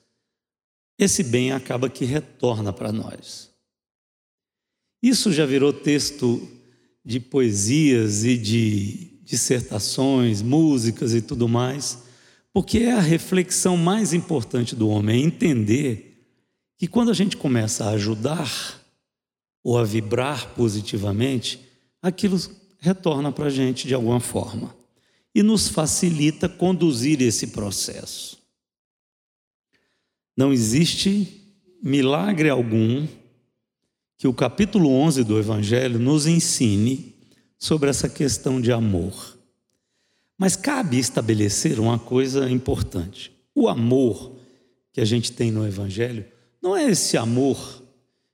esse 0.99 1.23
bem 1.23 1.53
acaba 1.53 1.89
que 1.89 2.05
retorna 2.05 2.73
para 2.73 2.91
nós. 2.91 3.51
Isso 5.03 5.33
já 5.33 5.47
virou 5.47 5.73
texto 5.73 6.47
de 7.05 7.21
poesias 7.21 8.25
e 8.25 8.37
de 8.37 9.21
dissertações, 9.23 10.43
músicas 10.43 11.15
e 11.15 11.23
tudo 11.23 11.49
mais, 11.49 12.03
porque 12.53 12.79
é 12.79 12.93
a 12.93 13.01
reflexão 13.01 13.77
mais 13.77 14.13
importante 14.13 14.75
do 14.75 14.89
homem, 14.89 15.23
é 15.23 15.25
entender 15.25 16.27
que 16.77 16.87
quando 16.87 17.11
a 17.11 17.15
gente 17.15 17.37
começa 17.37 17.85
a 17.85 17.91
ajudar 17.91 18.81
ou 19.63 19.79
a 19.79 19.85
vibrar 19.85 20.55
positivamente, 20.55 21.61
aquilo 22.01 22.39
retorna 22.79 23.31
para 23.31 23.47
a 23.47 23.51
gente 23.51 23.87
de 23.87 23.95
alguma 23.95 24.21
forma 24.21 24.75
e 25.35 25.43
nos 25.43 25.69
facilita 25.69 26.49
conduzir 26.49 27.21
esse 27.21 27.49
processo. 27.49 28.39
Não 30.37 30.53
existe 30.53 31.55
milagre 31.83 32.49
algum 32.49 33.07
que 34.17 34.27
o 34.27 34.35
capítulo 34.35 34.91
11 34.91 35.25
do 35.25 35.39
Evangelho 35.39 35.99
nos 35.99 36.27
ensine 36.27 37.15
sobre 37.59 37.91
essa 37.91 38.09
questão 38.09 38.61
de 38.61 38.73
amor. 38.73 39.39
Mas 40.41 40.57
cabe 40.57 40.99
estabelecer 40.99 41.79
uma 41.79 41.99
coisa 41.99 42.51
importante. 42.51 43.31
O 43.55 43.69
amor 43.69 44.39
que 44.91 44.99
a 44.99 45.05
gente 45.05 45.33
tem 45.33 45.51
no 45.51 45.67
Evangelho 45.67 46.25
não 46.63 46.75
é 46.75 46.91
esse 46.91 47.19
amor 47.19 47.83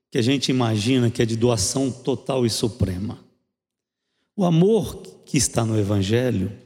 que 0.08 0.16
a 0.16 0.22
gente 0.22 0.48
imagina 0.48 1.10
que 1.10 1.20
é 1.20 1.26
de 1.26 1.34
doação 1.34 1.90
total 1.90 2.46
e 2.46 2.48
suprema. 2.50 3.18
O 4.36 4.44
amor 4.44 5.02
que 5.24 5.36
está 5.36 5.64
no 5.64 5.76
Evangelho 5.76 6.56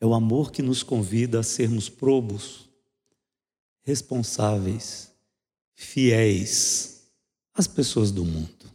é 0.00 0.06
o 0.06 0.14
amor 0.14 0.52
que 0.52 0.62
nos 0.62 0.84
convida 0.84 1.40
a 1.40 1.42
sermos 1.42 1.88
probos, 1.88 2.68
responsáveis, 3.82 5.10
fiéis 5.74 7.10
às 7.52 7.66
pessoas 7.66 8.12
do 8.12 8.24
mundo. 8.24 8.70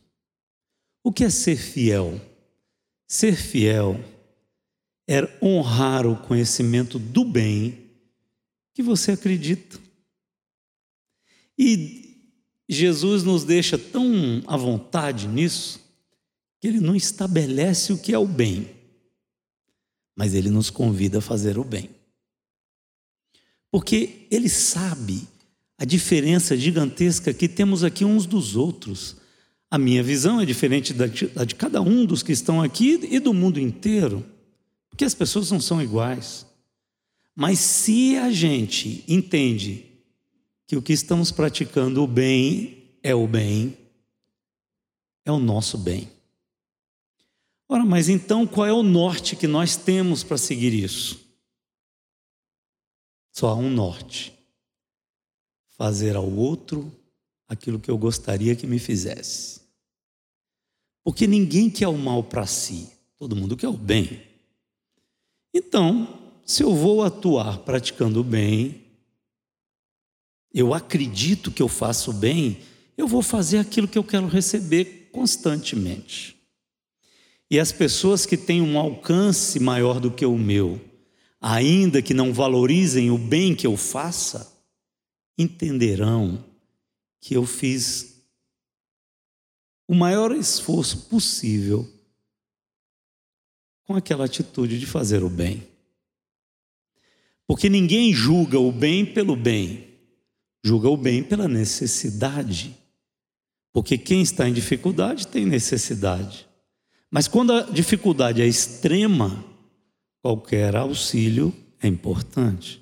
O 1.02 1.10
que 1.10 1.24
é 1.24 1.30
ser 1.30 1.56
fiel? 1.56 2.19
Ser 3.08 3.38
fiel 3.38 3.97
é 5.12 5.38
honrar 5.41 6.08
o 6.08 6.15
conhecimento 6.15 6.97
do 6.97 7.26
bem 7.26 7.78
que 8.74 8.82
você 8.82 9.12
acredita. 9.12 9.78
E 11.60 12.30
Jesus 12.69 13.21
nos 13.21 13.43
deixa 13.43 13.78
tão 13.78 14.41
à 14.47 14.56
vontade 14.56 15.28
nisso 15.28 15.82
que 16.62 16.67
ele 16.69 16.80
não 16.80 16.95
estabelece 16.95 17.91
o 17.91 17.97
que 17.97 18.13
é 18.13 18.17
o 18.17 18.26
bem, 18.26 18.69
mas 20.15 20.34
ele 20.34 20.50
nos 20.50 20.69
convida 20.69 21.17
a 21.17 21.21
fazer 21.21 21.58
o 21.58 21.63
bem. 21.65 21.89
Porque 23.69 24.28
ele 24.32 24.47
sabe 24.47 25.28
a 25.78 25.84
diferença 25.84 26.56
gigantesca 26.56 27.34
que 27.34 27.50
temos 27.50 27.84
aqui 27.84 28.06
uns 28.06 28.26
dos 28.26 28.56
outros. 28.56 29.17
A 29.69 29.78
minha 29.78 30.02
visão 30.02 30.39
é 30.39 30.45
diferente 30.45 30.93
da 30.93 31.08
de, 31.08 31.28
da 31.28 31.43
de 31.43 31.56
cada 31.56 31.82
um 31.82 32.06
dos 32.06 32.24
que 32.24 32.32
estão 32.32 32.62
aqui 32.62 32.97
e 33.12 33.19
do 33.19 33.34
mundo 33.34 33.60
inteiro, 33.60 34.26
porque 34.91 35.06
as 35.06 35.15
pessoas 35.15 35.49
não 35.49 35.60
são 35.60 35.82
iguais. 35.82 36.45
Mas 37.36 37.58
se 37.58 38.17
a 38.17 38.30
gente 38.32 39.04
entende 39.08 39.86
que 40.67 40.75
o 40.75 40.82
que 40.82 40.93
estamos 40.93 41.32
praticando 41.32 42.04
o 42.04 42.08
bem 42.08 42.97
é 43.01 43.15
o 43.15 43.25
bem, 43.25 43.75
é 45.25 45.32
o 45.32 45.39
nosso 45.39 45.77
bem. 45.77 46.12
Ora, 47.67 47.86
mas 47.86 48.10
então 48.10 48.45
qual 48.45 48.67
é 48.67 48.73
o 48.73 48.84
norte 48.84 49.36
que 49.36 49.47
nós 49.47 49.75
temos 49.75 50.23
para 50.23 50.38
seguir 50.38 50.73
isso? 50.73 51.19
Só 53.32 53.47
há 53.49 53.56
um 53.56 53.69
norte: 53.69 54.38
fazer 55.69 56.17
ao 56.17 56.30
outro 56.30 56.91
aquilo 57.47 57.80
que 57.80 57.89
eu 57.89 57.97
gostaria 57.97 58.56
que 58.56 58.67
me 58.67 58.77
fizesse. 58.77 59.62
Porque 61.04 61.25
ninguém 61.25 61.69
quer 61.69 61.88
o 61.88 61.97
mal 61.97 62.23
para 62.23 62.45
si, 62.45 62.89
todo 63.17 63.36
mundo 63.36 63.58
quer 63.58 63.69
o 63.69 63.77
bem. 63.77 64.30
Então, 65.53 66.21
se 66.45 66.63
eu 66.63 66.73
vou 66.73 67.03
atuar 67.03 67.59
praticando 67.59 68.23
bem, 68.23 68.81
eu 70.53 70.73
acredito 70.73 71.51
que 71.51 71.61
eu 71.61 71.67
faço 71.67 72.11
bem, 72.11 72.59
eu 72.97 73.07
vou 73.07 73.21
fazer 73.21 73.57
aquilo 73.57 73.87
que 73.87 73.97
eu 73.97 74.03
quero 74.03 74.27
receber 74.27 75.09
constantemente. 75.11 76.37
E 77.49 77.59
as 77.59 77.71
pessoas 77.71 78.25
que 78.25 78.37
têm 78.37 78.61
um 78.61 78.77
alcance 78.77 79.59
maior 79.59 79.99
do 79.99 80.11
que 80.11 80.25
o 80.25 80.37
meu, 80.37 80.79
ainda 81.39 82.01
que 82.01 82.13
não 82.13 82.33
valorizem 82.33 83.11
o 83.11 83.17
bem 83.17 83.55
que 83.55 83.67
eu 83.67 83.75
faça, 83.75 84.51
entenderão 85.37 86.43
que 87.19 87.33
eu 87.33 87.45
fiz 87.45 88.25
o 89.87 89.93
maior 89.93 90.31
esforço 90.31 91.09
possível 91.09 91.89
com 93.85 93.95
aquela 93.95 94.25
atitude 94.25 94.79
de 94.79 94.85
fazer 94.85 95.23
o 95.23 95.29
bem. 95.29 95.67
Porque 97.47 97.69
ninguém 97.69 98.13
julga 98.13 98.59
o 98.59 98.71
bem 98.71 99.05
pelo 99.05 99.35
bem, 99.35 99.87
julga 100.63 100.89
o 100.89 100.97
bem 100.97 101.23
pela 101.23 101.47
necessidade. 101.47 102.75
Porque 103.73 103.97
quem 103.97 104.21
está 104.21 104.47
em 104.47 104.53
dificuldade 104.53 105.27
tem 105.27 105.45
necessidade. 105.45 106.47
Mas 107.09 107.27
quando 107.27 107.51
a 107.53 107.63
dificuldade 107.63 108.41
é 108.41 108.47
extrema, 108.47 109.43
qualquer 110.21 110.75
auxílio 110.75 111.53
é 111.81 111.87
importante. 111.87 112.81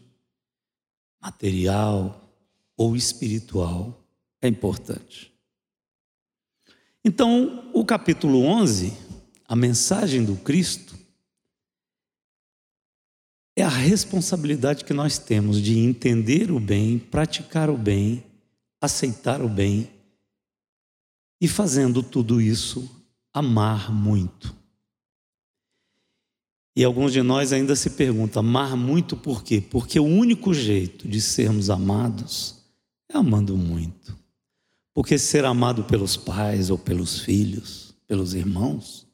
Material 1.21 2.29
ou 2.77 2.95
espiritual 2.95 4.05
é 4.41 4.47
importante. 4.47 5.33
Então, 7.03 7.71
o 7.73 7.83
capítulo 7.85 8.43
11, 8.43 8.93
a 9.47 9.55
mensagem 9.55 10.23
do 10.23 10.35
Cristo, 10.35 10.88
é 13.62 13.65
a 13.65 13.69
responsabilidade 13.69 14.86
que 14.86 14.93
nós 14.93 15.17
temos 15.17 15.62
de 15.62 15.78
entender 15.80 16.52
o 16.52 16.60
bem, 16.60 16.98
praticar 17.00 17.69
o 17.69 17.78
bem, 17.78 18.24
aceitar 18.82 19.41
o 19.41 19.50
bem 19.50 19.89
e 21.41 21.48
fazendo 21.48 22.02
tudo 22.02 22.39
isso 22.39 22.89
amar 23.34 23.91
muito. 23.91 24.56
E 26.76 26.84
alguns 26.84 27.12
de 27.12 27.22
nós 27.22 27.52
ainda 27.52 27.76
se 27.76 27.91
perguntam: 27.91 28.41
amar 28.41 28.78
muito 28.78 29.17
por 29.17 29.43
quê? 29.43 29.62
Porque 29.62 30.00
o 30.00 30.06
único 30.06 30.54
jeito 30.54 31.08
de 31.08 31.19
sermos 31.19 31.69
amados 31.69 32.63
é 33.12 33.17
amando 33.17 33.58
muito. 33.58 34.17
Porque 34.93 35.17
ser 35.17 35.45
amado 35.45 35.84
pelos 35.84 36.15
pais 36.15 36.69
ou 36.69 36.78
pelos 36.78 37.19
filhos, 37.19 37.93
pelos 38.08 38.34
irmãos, 38.34 39.08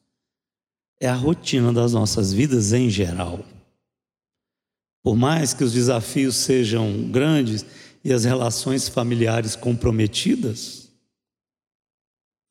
é 1.00 1.08
a 1.08 1.16
rotina 1.16 1.72
das 1.72 1.94
nossas 1.94 2.32
vidas 2.34 2.74
em 2.74 2.90
geral. 2.90 3.44
Por 5.06 5.16
mais 5.16 5.54
que 5.54 5.64
os 5.64 5.72
desafios 5.72 6.36
sejam 6.36 7.12
grandes 7.12 7.64
e 8.04 8.12
as 8.12 8.26
relações 8.26 8.90
familiares 8.90 9.56
comprometidas, 9.56 10.90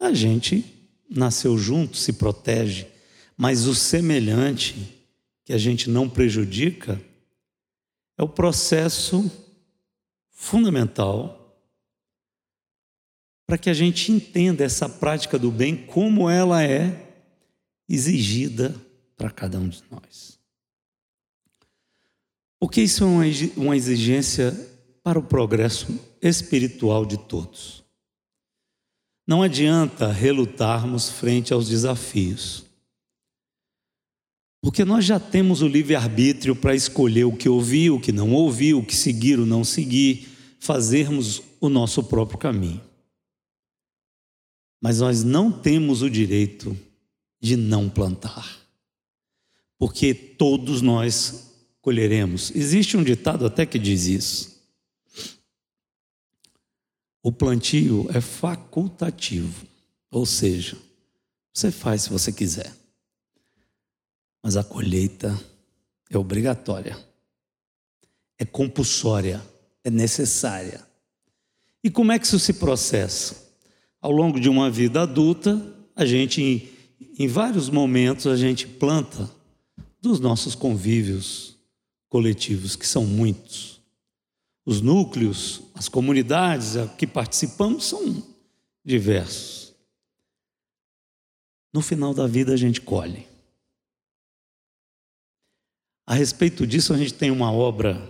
a 0.00 0.12
gente 0.12 0.64
nasceu 1.10 1.58
junto, 1.58 1.96
se 1.96 2.12
protege, 2.12 2.86
mas 3.36 3.66
o 3.66 3.74
semelhante, 3.74 4.76
que 5.44 5.52
a 5.52 5.58
gente 5.58 5.90
não 5.90 6.08
prejudica, 6.08 7.02
é 8.16 8.22
o 8.22 8.28
processo 8.28 9.28
fundamental 10.30 11.60
para 13.48 13.58
que 13.58 13.68
a 13.68 13.74
gente 13.74 14.12
entenda 14.12 14.62
essa 14.62 14.88
prática 14.88 15.36
do 15.40 15.50
bem 15.50 15.74
como 15.74 16.30
ela 16.30 16.62
é 16.62 17.16
exigida 17.88 18.72
para 19.16 19.28
cada 19.28 19.58
um 19.58 19.68
de 19.68 19.82
nós. 19.90 20.33
Porque 22.64 22.80
isso 22.80 23.04
é 23.04 23.06
uma 23.58 23.76
exigência 23.76 24.50
para 25.02 25.18
o 25.18 25.22
progresso 25.22 25.86
espiritual 26.22 27.04
de 27.04 27.18
todos. 27.18 27.84
Não 29.26 29.42
adianta 29.42 30.10
relutarmos 30.10 31.10
frente 31.10 31.52
aos 31.52 31.68
desafios. 31.68 32.64
Porque 34.62 34.82
nós 34.82 35.04
já 35.04 35.20
temos 35.20 35.60
o 35.60 35.68
livre-arbítrio 35.68 36.56
para 36.56 36.74
escolher 36.74 37.24
o 37.24 37.36
que 37.36 37.50
ouvir, 37.50 37.90
o 37.90 38.00
que 38.00 38.12
não 38.12 38.32
ouvir, 38.32 38.72
o 38.72 38.82
que 38.82 38.96
seguir, 38.96 39.38
o 39.38 39.44
não 39.44 39.62
seguir, 39.62 40.26
fazermos 40.58 41.42
o 41.60 41.68
nosso 41.68 42.02
próprio 42.02 42.38
caminho. 42.38 42.80
Mas 44.82 45.00
nós 45.00 45.22
não 45.22 45.52
temos 45.52 46.00
o 46.00 46.08
direito 46.08 46.74
de 47.42 47.58
não 47.58 47.90
plantar. 47.90 48.58
Porque 49.78 50.14
todos 50.14 50.80
nós 50.80 51.52
colheremos. 51.84 52.50
Existe 52.54 52.96
um 52.96 53.04
ditado 53.04 53.44
até 53.44 53.66
que 53.66 53.78
diz 53.78 54.06
isso. 54.06 54.54
O 57.22 57.30
plantio 57.30 58.08
é 58.10 58.22
facultativo, 58.22 59.66
ou 60.10 60.24
seja, 60.24 60.78
você 61.52 61.70
faz 61.70 62.02
se 62.02 62.10
você 62.10 62.32
quiser, 62.32 62.72
mas 64.42 64.56
a 64.56 64.64
colheita 64.64 65.38
é 66.10 66.16
obrigatória, 66.16 66.96
é 68.38 68.46
compulsória, 68.46 69.42
é 69.82 69.90
necessária. 69.90 70.86
E 71.82 71.90
como 71.90 72.12
é 72.12 72.18
que 72.18 72.26
isso 72.26 72.38
se 72.38 72.54
processa? 72.54 73.52
Ao 74.00 74.10
longo 74.10 74.40
de 74.40 74.48
uma 74.48 74.70
vida 74.70 75.02
adulta, 75.02 75.62
a 75.94 76.06
gente, 76.06 76.72
em, 77.18 77.28
vários 77.28 77.68
momentos, 77.68 78.26
a 78.26 78.36
gente 78.36 78.66
planta 78.66 79.30
dos 80.00 80.18
nossos 80.18 80.54
convívios 80.54 81.53
coletivos, 82.14 82.76
que 82.76 82.86
são 82.86 83.04
muitos. 83.04 83.80
Os 84.64 84.80
núcleos, 84.80 85.62
as 85.74 85.88
comunidades 85.88 86.76
a 86.76 86.86
que 86.86 87.08
participamos 87.08 87.86
são 87.86 88.22
diversos. 88.84 89.74
No 91.72 91.82
final 91.82 92.14
da 92.14 92.24
vida 92.28 92.52
a 92.52 92.56
gente 92.56 92.80
colhe. 92.80 93.26
A 96.06 96.14
respeito 96.14 96.64
disso, 96.64 96.94
a 96.94 96.96
gente 96.96 97.14
tem 97.14 97.32
uma 97.32 97.50
obra 97.50 98.00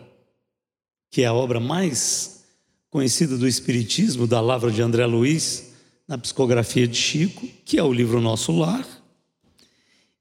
que 1.10 1.22
é 1.22 1.26
a 1.26 1.32
obra 1.32 1.58
mais 1.58 2.44
conhecida 2.90 3.38
do 3.38 3.48
Espiritismo, 3.48 4.26
da 4.26 4.38
Lavra 4.42 4.70
de 4.70 4.82
André 4.82 5.06
Luiz, 5.06 5.72
na 6.06 6.18
psicografia 6.18 6.86
de 6.86 6.98
Chico, 6.98 7.48
que 7.64 7.78
é 7.78 7.82
o 7.82 7.90
livro 7.90 8.20
Nosso 8.20 8.52
Lar. 8.52 8.86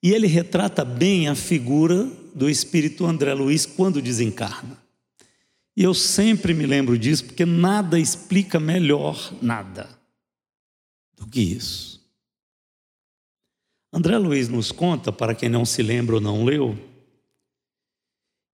E 0.01 0.13
ele 0.13 0.27
retrata 0.27 0.85
bem 0.85 1.27
a 1.27 1.35
figura 1.35 2.22
do 2.33 2.49
espírito 2.49 3.05
André 3.05 3.33
Luiz 3.33 3.65
quando 3.65 4.01
desencarna. 4.01 4.77
E 5.75 5.83
eu 5.83 5.93
sempre 5.93 6.53
me 6.53 6.65
lembro 6.65 6.97
disso, 6.97 7.25
porque 7.25 7.45
nada 7.45 7.99
explica 7.99 8.59
melhor 8.59 9.33
nada 9.41 9.89
do 11.15 11.27
que 11.27 11.41
isso. 11.41 12.01
André 13.91 14.17
Luiz 14.17 14.49
nos 14.49 14.71
conta, 14.71 15.11
para 15.11 15.35
quem 15.35 15.49
não 15.49 15.65
se 15.65 15.83
lembra 15.83 16.15
ou 16.15 16.21
não 16.21 16.43
leu, 16.43 16.77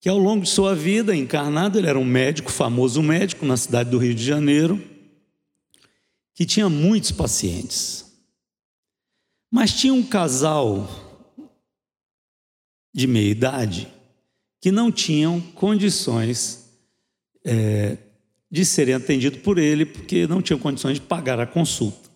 que 0.01 0.09
ao 0.09 0.19
longo 0.19 0.45
de 0.45 0.51
sua 0.51 0.75
vida 0.75 1.17
encarnado, 1.17 1.79
ele 1.79 1.89
era 1.89 1.99
um 1.99 2.05
médico, 2.05 2.53
famoso 2.53 3.03
médico 3.03 3.47
na 3.47 3.57
cidade 3.57 3.91
do 3.91 3.99
Rio 3.99 4.15
de 4.15 4.25
Janeiro, 4.25 4.83
que 6.35 6.45
tinha 6.45 6.69
muitos 6.69 7.11
pacientes. 7.11 8.05
Mas 9.51 9.73
tinha 9.73 9.95
um 9.95 10.03
casal 10.03 10.89
de 12.94 13.07
meia 13.09 13.30
idade 13.30 13.88
que 14.64 14.72
não 14.72 14.90
tinham 14.90 15.40
condições 15.40 16.70
é, 17.44 17.98
de 18.50 18.64
serem 18.64 18.94
atendidos 18.94 19.40
por 19.40 19.59
ele, 19.59 19.85
porque 19.85 20.26
não 20.26 20.40
tinham 20.40 20.59
condições 20.59 20.94
de 20.94 21.02
pagar 21.02 21.38
a 21.38 21.46
consulta. 21.46 22.09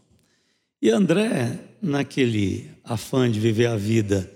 E 0.81 0.89
André, 0.89 1.59
naquele 1.83 2.71
afã 2.83 3.31
de 3.31 3.39
viver 3.39 3.67
a 3.67 3.77
vida 3.77 4.33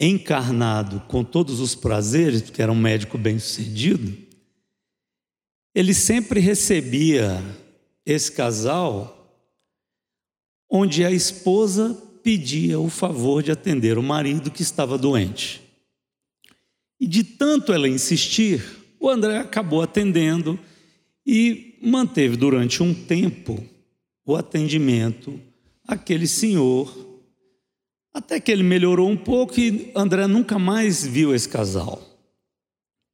encarnado 0.00 1.00
com 1.00 1.22
todos 1.22 1.60
os 1.60 1.74
prazeres, 1.74 2.40
porque 2.40 2.62
era 2.62 2.72
um 2.72 2.80
médico 2.80 3.18
bem-sucedido, 3.18 4.16
ele 5.74 5.92
sempre 5.92 6.40
recebia 6.40 7.42
esse 8.06 8.32
casal 8.32 9.38
onde 10.70 11.04
a 11.04 11.10
esposa 11.10 12.00
pedia 12.22 12.78
o 12.78 12.88
favor 12.88 13.42
de 13.42 13.50
atender 13.50 13.98
o 13.98 14.02
marido 14.02 14.50
que 14.50 14.62
estava 14.62 14.96
doente. 14.96 15.60
E 16.98 17.06
de 17.06 17.24
tanto 17.24 17.72
ela 17.72 17.88
insistir, 17.88 18.62
o 18.98 19.08
André 19.08 19.38
acabou 19.38 19.82
atendendo 19.82 20.58
e 21.26 21.78
manteve 21.82 22.36
durante 22.36 22.82
um 22.82 22.92
tempo 22.92 23.64
o 24.26 24.36
atendimento 24.36 25.40
àquele 25.86 26.26
senhor 26.26 27.10
até 28.12 28.40
que 28.40 28.50
ele 28.50 28.62
melhorou 28.62 29.08
um 29.08 29.16
pouco 29.16 29.58
e 29.58 29.92
André 29.94 30.26
nunca 30.26 30.58
mais 30.58 31.06
viu 31.06 31.34
esse 31.34 31.48
casal. 31.48 32.02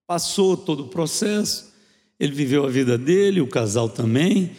Passou 0.07 0.57
todo 0.57 0.85
o 0.85 0.88
processo, 0.88 1.73
ele 2.19 2.33
viveu 2.33 2.64
a 2.64 2.71
vida 2.71 2.97
dele, 2.97 3.40
o 3.40 3.49
casal 3.49 3.88
também, 3.88 4.53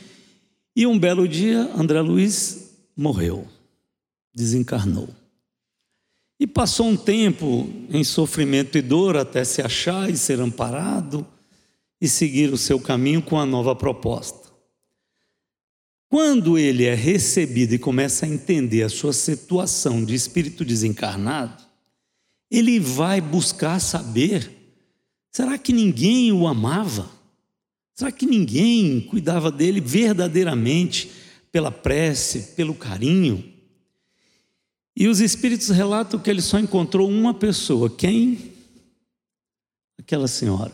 e 0.75 0.85
um 0.85 0.97
belo 0.97 1.27
dia 1.27 1.71
André 1.75 2.01
Luiz 2.01 2.71
morreu, 2.95 3.47
desencarnou. 4.37 5.09
E 6.39 6.45
passou 6.45 6.87
um 6.87 6.95
tempo 6.95 7.67
em 7.89 8.03
sofrimento 8.03 8.77
e 8.77 8.81
dor 8.83 9.17
até 9.17 9.43
se 9.43 9.63
achar 9.63 10.07
e 10.07 10.15
ser 10.15 10.39
amparado 10.39 11.25
e 11.99 12.07
seguir 12.07 12.53
o 12.53 12.57
seu 12.57 12.79
caminho 12.79 13.23
com 13.23 13.39
a 13.39 13.45
nova 13.47 13.75
proposta. 13.75 14.47
Quando 16.07 16.55
ele 16.55 16.85
é 16.85 16.93
recebido 16.93 17.73
e 17.73 17.79
começa 17.79 18.27
a 18.27 18.29
entender 18.29 18.83
a 18.83 18.89
sua 18.89 19.11
situação 19.11 20.05
de 20.05 20.13
espírito 20.13 20.63
desencarnado, 20.63 21.63
ele 22.51 22.79
vai 22.79 23.19
buscar 23.19 23.81
saber: 23.81 24.51
será 25.31 25.57
que 25.57 25.73
ninguém 25.73 26.31
o 26.31 26.47
amava? 26.47 27.09
Será 27.95 28.11
que 28.11 28.27
ninguém 28.27 29.01
cuidava 29.01 29.51
dele 29.51 29.81
verdadeiramente 29.81 31.09
pela 31.51 31.71
prece, 31.71 32.53
pelo 32.55 32.75
carinho? 32.75 33.56
E 34.99 35.07
os 35.07 35.19
espíritos 35.19 35.69
relatam 35.69 36.19
que 36.19 36.27
ele 36.27 36.41
só 36.41 36.57
encontrou 36.57 37.07
uma 37.07 37.31
pessoa, 37.31 37.87
quem? 37.87 38.51
Aquela 39.99 40.27
senhora. 40.27 40.73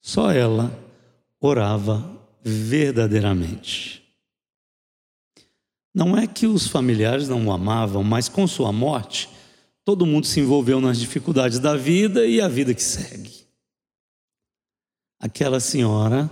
Só 0.00 0.32
ela 0.32 0.72
orava 1.38 2.18
verdadeiramente. 2.42 4.02
Não 5.94 6.16
é 6.16 6.26
que 6.26 6.46
os 6.46 6.66
familiares 6.66 7.28
não 7.28 7.48
o 7.48 7.52
amavam, 7.52 8.02
mas 8.02 8.26
com 8.26 8.46
sua 8.46 8.72
morte, 8.72 9.28
todo 9.84 10.06
mundo 10.06 10.26
se 10.26 10.40
envolveu 10.40 10.80
nas 10.80 10.98
dificuldades 10.98 11.58
da 11.58 11.76
vida 11.76 12.26
e 12.26 12.40
a 12.40 12.48
vida 12.48 12.72
que 12.72 12.82
segue. 12.82 13.46
Aquela 15.20 15.60
senhora 15.60 16.30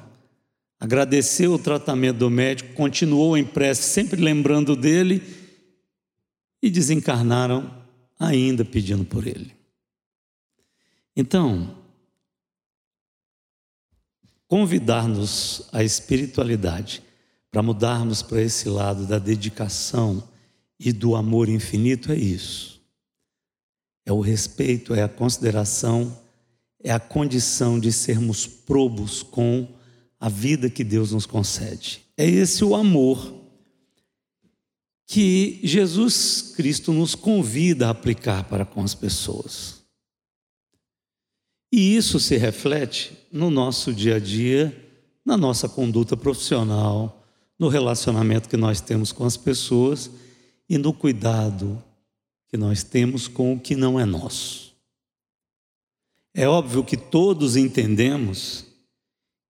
agradeceu 0.80 1.52
o 1.52 1.58
tratamento 1.58 2.16
do 2.16 2.30
médico, 2.30 2.72
continuou 2.72 3.36
em 3.36 3.44
prece, 3.44 3.82
sempre 3.82 4.22
lembrando 4.22 4.74
dele, 4.74 5.35
e 6.62 6.70
desencarnaram 6.70 7.84
ainda 8.18 8.64
pedindo 8.64 9.04
por 9.04 9.26
ele. 9.26 9.54
Então, 11.14 11.76
convidar-nos 14.46 15.68
à 15.72 15.82
espiritualidade, 15.82 17.02
para 17.50 17.62
mudarmos 17.62 18.22
para 18.22 18.42
esse 18.42 18.68
lado 18.68 19.06
da 19.06 19.18
dedicação 19.18 20.22
e 20.78 20.92
do 20.92 21.16
amor 21.16 21.48
infinito, 21.48 22.12
é 22.12 22.16
isso. 22.16 22.82
É 24.04 24.12
o 24.12 24.20
respeito, 24.20 24.94
é 24.94 25.02
a 25.02 25.08
consideração, 25.08 26.16
é 26.82 26.92
a 26.92 27.00
condição 27.00 27.80
de 27.80 27.90
sermos 27.92 28.46
probos 28.46 29.22
com 29.22 29.66
a 30.20 30.28
vida 30.28 30.70
que 30.70 30.84
Deus 30.84 31.12
nos 31.12 31.26
concede. 31.26 32.02
É 32.16 32.26
esse 32.26 32.64
o 32.64 32.74
amor 32.74 33.35
que 35.06 35.60
Jesus 35.62 36.52
Cristo 36.56 36.92
nos 36.92 37.14
convida 37.14 37.86
a 37.86 37.90
aplicar 37.90 38.44
para 38.44 38.66
com 38.66 38.82
as 38.82 38.94
pessoas. 38.94 39.82
E 41.72 41.94
isso 41.94 42.18
se 42.18 42.36
reflete 42.36 43.16
no 43.30 43.50
nosso 43.50 43.92
dia 43.92 44.16
a 44.16 44.18
dia, 44.18 44.74
na 45.24 45.36
nossa 45.36 45.68
conduta 45.68 46.16
profissional, 46.16 47.24
no 47.58 47.68
relacionamento 47.68 48.48
que 48.48 48.56
nós 48.56 48.80
temos 48.80 49.12
com 49.12 49.24
as 49.24 49.36
pessoas 49.36 50.10
e 50.68 50.76
no 50.76 50.92
cuidado 50.92 51.82
que 52.48 52.56
nós 52.56 52.82
temos 52.82 53.28
com 53.28 53.54
o 53.54 53.60
que 53.60 53.76
não 53.76 53.98
é 53.98 54.04
nosso. 54.04 54.74
É 56.34 56.48
óbvio 56.48 56.84
que 56.84 56.96
todos 56.96 57.56
entendemos 57.56 58.66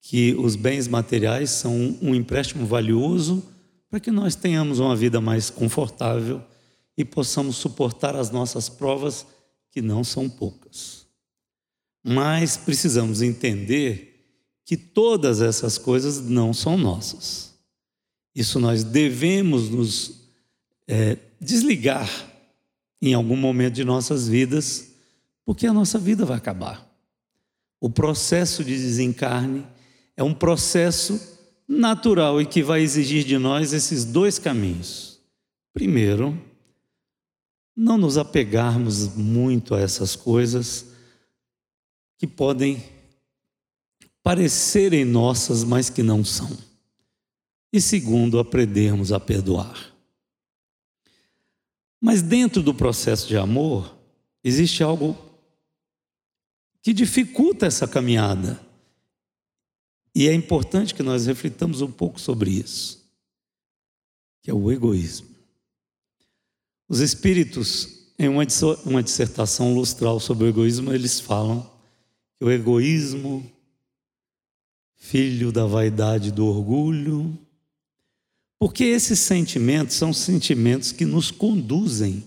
que 0.01 0.35
os 0.35 0.55
bens 0.55 0.87
materiais 0.87 1.51
são 1.51 1.99
um 2.01 2.15
empréstimo 2.15 2.65
valioso 2.65 3.43
para 3.89 4.01
que 4.01 4.11
nós 4.11 4.35
tenhamos 4.35 4.79
uma 4.79 4.97
vida 4.97 5.21
mais 5.21 5.51
confortável 5.51 6.43
e 6.97 7.05
possamos 7.05 7.57
suportar 7.57 8.17
as 8.17 8.31
nossas 8.31 8.69
provas, 8.69 9.27
que 9.71 9.83
não 9.83 10.03
são 10.03 10.29
poucas. 10.29 11.07
Mas 12.03 12.57
precisamos 12.57 13.21
entender 13.21 14.25
que 14.65 14.77
todas 14.77 15.41
essas 15.41 15.77
coisas 15.77 16.21
não 16.21 16.55
são 16.55 16.79
nossas. 16.79 17.55
Isso 18.35 18.59
nós 18.59 18.83
devemos 18.83 19.69
nos 19.69 20.23
é, 20.89 21.19
desligar 21.41 22.09
em 23.01 23.15
algum 23.15 23.37
momento 23.37 23.75
de 23.75 23.85
nossas 23.85 24.27
vidas, 24.27 24.89
porque 25.45 25.67
a 25.67 25.73
nossa 25.73 25.99
vida 25.99 26.25
vai 26.25 26.37
acabar. 26.37 26.87
O 27.81 27.91
processo 27.91 28.65
de 28.65 28.75
desencarne 28.77 29.67
é 30.17 30.23
um 30.23 30.35
processo 30.35 31.36
natural 31.69 32.41
e 32.41 32.47
que 32.47 32.63
vai 32.63 32.81
exigir 32.83 33.25
de 33.25 33.39
nós 33.39 33.73
esses 33.73 34.05
dois 34.05 34.39
caminhos. 34.39 35.21
Primeiro, 35.73 36.41
não 37.77 37.99
nos 37.99 38.17
apegarmos 38.17 39.15
muito 39.15 39.75
a 39.75 39.81
essas 39.81 40.17
coisas 40.17 40.87
que 42.19 42.27
podem 42.27 42.83
parecerem 44.23 45.05
nossas, 45.05 45.63
mas 45.63 45.91
que 45.91 46.03
não 46.03 46.25
são. 46.25 46.51
E 47.73 47.81
segundo, 47.81 48.39
aprendermos 48.39 49.13
a 49.13 49.21
perdoar. 49.21 49.95
Mas 52.01 52.23
dentro 52.23 52.63
do 52.63 52.73
processo 52.73 53.29
de 53.29 53.37
amor, 53.37 53.95
existe 54.43 54.83
algo 54.83 55.17
que 56.83 56.93
dificulta 56.93 57.67
essa 57.67 57.87
caminhada. 57.87 58.61
E 60.19 60.29
é 60.29 60.33
importante 60.33 60.95
que 60.95 61.03
nós 61.03 61.27
reflitamos 61.27 61.83
um 61.83 61.93
pouco 61.93 62.19
sobre 62.19 62.51
isso, 62.51 63.07
que 64.41 64.51
é 64.51 64.55
o 64.55 64.73
egoísmo. 64.73 65.29
Os 66.89 67.01
espíritos, 67.01 68.15
em 68.19 68.27
uma 68.27 69.03
dissertação 69.03 69.75
lustral 69.75 70.19
sobre 70.19 70.45
o 70.45 70.49
egoísmo, 70.49 70.91
eles 70.91 71.21
falam 71.21 71.71
que 72.39 72.47
o 72.47 72.51
egoísmo, 72.51 73.45
filho 74.95 75.53
da 75.53 75.67
vaidade 75.67 76.29
e 76.29 76.33
do 76.33 76.47
orgulho, 76.47 77.39
porque 78.59 78.85
esses 78.85 79.19
sentimentos 79.19 79.97
são 79.97 80.15
sentimentos 80.15 80.93
que 80.93 81.05
nos 81.05 81.31
conduzem 81.31 82.25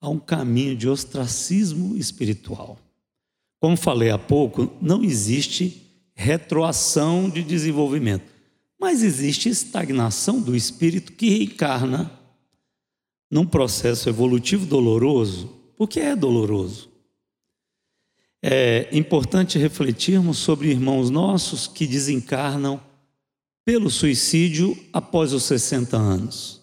a 0.00 0.08
um 0.08 0.20
caminho 0.20 0.76
de 0.76 0.88
ostracismo 0.88 1.96
espiritual. 1.96 2.78
Como 3.58 3.76
falei 3.76 4.10
há 4.10 4.18
pouco, 4.18 4.72
não 4.80 5.02
existe 5.02 5.82
retroação 6.16 7.28
de 7.28 7.42
desenvolvimento, 7.42 8.24
mas 8.80 9.02
existe 9.02 9.50
estagnação 9.50 10.40
do 10.40 10.56
espírito 10.56 11.12
que 11.12 11.28
reencarna 11.28 12.10
num 13.30 13.46
processo 13.46 14.08
evolutivo 14.08 14.64
doloroso, 14.64 15.48
porque 15.76 16.00
é 16.00 16.16
doloroso. 16.16 16.88
É 18.42 18.88
importante 18.92 19.58
refletirmos 19.58 20.38
sobre 20.38 20.70
irmãos 20.70 21.10
nossos 21.10 21.66
que 21.66 21.86
desencarnam 21.86 22.80
pelo 23.64 23.90
suicídio 23.90 24.78
após 24.92 25.32
os 25.32 25.42
60 25.44 25.96
anos. 25.96 26.62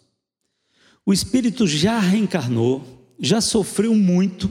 O 1.06 1.12
espírito 1.12 1.68
já 1.68 2.00
reencarnou, 2.00 2.82
já 3.20 3.42
sofreu 3.42 3.94
muito, 3.94 4.50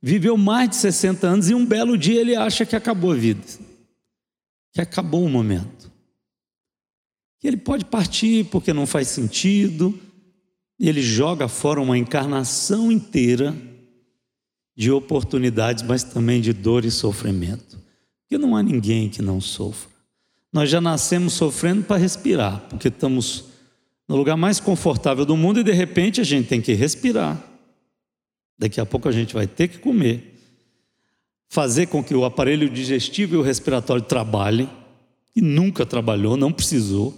viveu 0.00 0.36
mais 0.36 0.70
de 0.70 0.76
60 0.76 1.26
anos 1.26 1.50
e 1.50 1.54
um 1.54 1.66
belo 1.66 1.98
dia 1.98 2.20
ele 2.20 2.36
acha 2.36 2.64
que 2.64 2.76
acabou 2.76 3.12
a 3.12 3.16
vida, 3.16 3.42
que 4.72 4.80
acabou 4.80 5.24
o 5.24 5.28
momento. 5.28 5.90
Que 7.38 7.48
ele 7.48 7.56
pode 7.56 7.84
partir 7.84 8.44
porque 8.46 8.72
não 8.72 8.86
faz 8.86 9.08
sentido, 9.08 9.98
e 10.78 10.88
ele 10.88 11.02
joga 11.02 11.46
fora 11.46 11.80
uma 11.80 11.98
encarnação 11.98 12.90
inteira 12.90 13.54
de 14.74 14.90
oportunidades, 14.90 15.82
mas 15.82 16.02
também 16.02 16.40
de 16.40 16.54
dor 16.54 16.86
e 16.86 16.90
sofrimento. 16.90 17.78
Porque 18.22 18.38
não 18.38 18.56
há 18.56 18.62
ninguém 18.62 19.10
que 19.10 19.20
não 19.20 19.42
sofra. 19.42 19.90
Nós 20.50 20.70
já 20.70 20.80
nascemos 20.80 21.34
sofrendo 21.34 21.84
para 21.84 21.98
respirar, 21.98 22.60
porque 22.68 22.88
estamos 22.88 23.44
no 24.08 24.16
lugar 24.16 24.36
mais 24.36 24.58
confortável 24.58 25.24
do 25.24 25.36
mundo 25.36 25.60
e 25.60 25.64
de 25.64 25.72
repente 25.72 26.20
a 26.20 26.24
gente 26.24 26.48
tem 26.48 26.62
que 26.62 26.72
respirar. 26.72 27.40
Daqui 28.58 28.80
a 28.80 28.86
pouco 28.86 29.08
a 29.08 29.12
gente 29.12 29.34
vai 29.34 29.46
ter 29.46 29.68
que 29.68 29.78
comer. 29.78 30.29
Fazer 31.50 31.88
com 31.88 32.02
que 32.02 32.14
o 32.14 32.24
aparelho 32.24 32.70
digestivo 32.70 33.34
e 33.34 33.38
o 33.38 33.42
respiratório 33.42 34.02
trabalhem, 34.02 34.70
e 35.36 35.42
nunca 35.42 35.84
trabalhou, 35.84 36.34
não 36.34 36.50
precisou. 36.50 37.14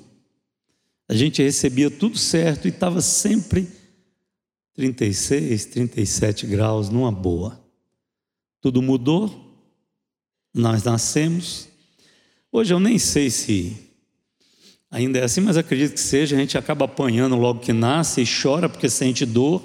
A 1.08 1.14
gente 1.14 1.40
recebia 1.40 1.88
tudo 1.88 2.18
certo 2.18 2.66
e 2.66 2.70
estava 2.70 3.00
sempre 3.00 3.68
36, 4.74 5.66
37 5.66 6.46
graus, 6.48 6.88
numa 6.88 7.12
boa. 7.12 7.62
Tudo 8.60 8.82
mudou, 8.82 9.54
nós 10.52 10.82
nascemos, 10.82 11.68
Hoje 12.54 12.74
eu 12.74 12.78
nem 12.78 12.98
sei 12.98 13.30
se 13.30 13.74
ainda 14.90 15.18
é 15.18 15.24
assim, 15.24 15.40
mas 15.40 15.56
acredito 15.56 15.94
que 15.94 16.00
seja. 16.00 16.36
A 16.36 16.38
gente 16.38 16.58
acaba 16.58 16.84
apanhando 16.84 17.34
logo 17.34 17.60
que 17.60 17.72
nasce 17.72 18.20
e 18.20 18.26
chora 18.26 18.68
porque 18.68 18.90
sente 18.90 19.24
dor. 19.24 19.62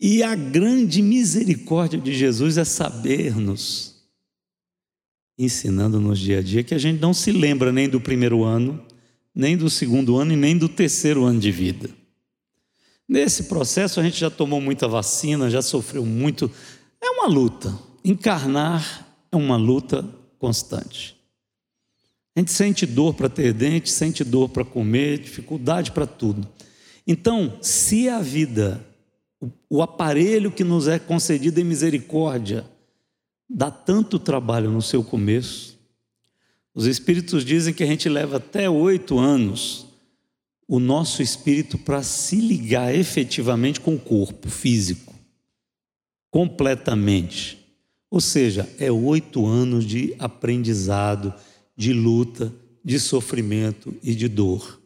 E 0.00 0.22
a 0.22 0.34
grande 0.34 1.00
misericórdia 1.00 1.98
de 1.98 2.12
Jesus 2.12 2.58
é 2.58 2.64
saber-nos, 2.64 3.94
ensinando 5.38 6.00
nos 6.00 6.18
dia 6.18 6.38
a 6.38 6.42
dia, 6.42 6.62
que 6.62 6.74
a 6.74 6.78
gente 6.78 7.00
não 7.00 7.14
se 7.14 7.32
lembra 7.32 7.72
nem 7.72 7.88
do 7.88 8.00
primeiro 8.00 8.42
ano, 8.42 8.84
nem 9.34 9.56
do 9.56 9.70
segundo 9.70 10.16
ano 10.16 10.32
e 10.32 10.36
nem 10.36 10.56
do 10.56 10.68
terceiro 10.68 11.24
ano 11.24 11.40
de 11.40 11.50
vida. 11.50 11.90
Nesse 13.08 13.44
processo 13.44 14.00
a 14.00 14.02
gente 14.02 14.18
já 14.18 14.30
tomou 14.30 14.60
muita 14.60 14.88
vacina, 14.88 15.50
já 15.50 15.60
sofreu 15.60 16.04
muito. 16.04 16.50
É 17.00 17.10
uma 17.10 17.26
luta. 17.26 17.76
Encarnar 18.04 19.06
é 19.30 19.36
uma 19.36 19.56
luta 19.56 20.08
constante. 20.38 21.16
A 22.36 22.40
gente 22.40 22.50
sente 22.50 22.84
dor 22.86 23.14
para 23.14 23.28
ter 23.28 23.52
dente, 23.52 23.90
sente 23.90 24.24
dor 24.24 24.48
para 24.48 24.64
comer, 24.64 25.18
dificuldade 25.18 25.92
para 25.92 26.06
tudo. 26.06 26.46
Então, 27.06 27.58
se 27.60 28.08
a 28.08 28.20
vida, 28.20 28.84
o 29.68 29.82
aparelho 29.82 30.50
que 30.50 30.64
nos 30.64 30.88
é 30.88 30.98
concedido 30.98 31.60
em 31.60 31.64
misericórdia, 31.64 32.64
dá 33.48 33.70
tanto 33.70 34.18
trabalho 34.18 34.70
no 34.70 34.82
seu 34.82 35.02
começo, 35.02 35.78
os 36.74 36.86
espíritos 36.86 37.44
dizem 37.44 37.72
que 37.72 37.84
a 37.84 37.86
gente 37.86 38.08
leva 38.08 38.38
até 38.38 38.68
oito 38.68 39.18
anos 39.18 39.86
o 40.66 40.80
nosso 40.80 41.22
espírito 41.22 41.78
para 41.78 42.02
se 42.02 42.36
ligar 42.36 42.94
efetivamente 42.94 43.80
com 43.80 43.94
o 43.94 44.00
corpo 44.00 44.48
físico, 44.48 45.14
completamente. 46.30 47.58
Ou 48.10 48.20
seja, 48.20 48.68
é 48.78 48.90
oito 48.90 49.46
anos 49.46 49.84
de 49.84 50.14
aprendizado 50.18 51.32
de 51.76 51.92
luta, 51.92 52.52
de 52.84 52.98
sofrimento 52.98 53.94
e 54.02 54.14
de 54.14 54.28
dor. 54.28 54.80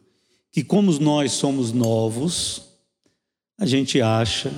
Que, 0.51 0.63
como 0.63 0.91
nós 0.99 1.31
somos 1.31 1.71
novos, 1.71 2.68
a 3.59 3.65
gente 3.65 4.01
acha 4.01 4.53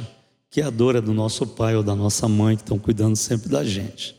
que 0.48 0.62
a 0.62 0.70
dor 0.70 0.96
é 0.96 1.02
do 1.02 1.12
nosso 1.12 1.48
pai 1.48 1.76
ou 1.76 1.82
da 1.82 1.96
nossa 1.96 2.28
mãe, 2.28 2.56
que 2.56 2.62
estão 2.62 2.78
cuidando 2.78 3.16
sempre 3.16 3.50
da 3.50 3.64
gente. 3.64 4.16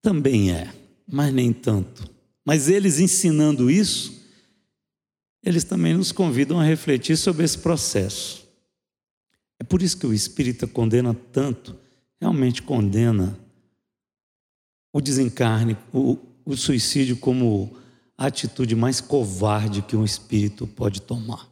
Também 0.00 0.50
é, 0.50 0.72
mas 1.06 1.32
nem 1.32 1.52
tanto. 1.52 2.10
Mas 2.42 2.70
eles 2.70 2.98
ensinando 2.98 3.70
isso, 3.70 4.24
eles 5.42 5.62
também 5.62 5.94
nos 5.94 6.10
convidam 6.10 6.58
a 6.58 6.64
refletir 6.64 7.18
sobre 7.18 7.44
esse 7.44 7.58
processo. 7.58 8.48
É 9.60 9.64
por 9.64 9.82
isso 9.82 9.98
que 9.98 10.06
o 10.06 10.14
espírita 10.14 10.66
condena 10.66 11.14
tanto, 11.32 11.76
realmente 12.18 12.62
condena 12.62 13.38
o 14.90 15.02
desencarne, 15.02 15.76
o, 15.92 16.18
o 16.46 16.56
suicídio 16.56 17.18
como 17.18 17.76
a 18.16 18.26
atitude 18.26 18.74
mais 18.74 19.02
covarde 19.02 19.82
que 19.82 19.96
um 19.96 20.04
espírito 20.04 20.66
pode 20.66 21.02
tomar. 21.02 21.51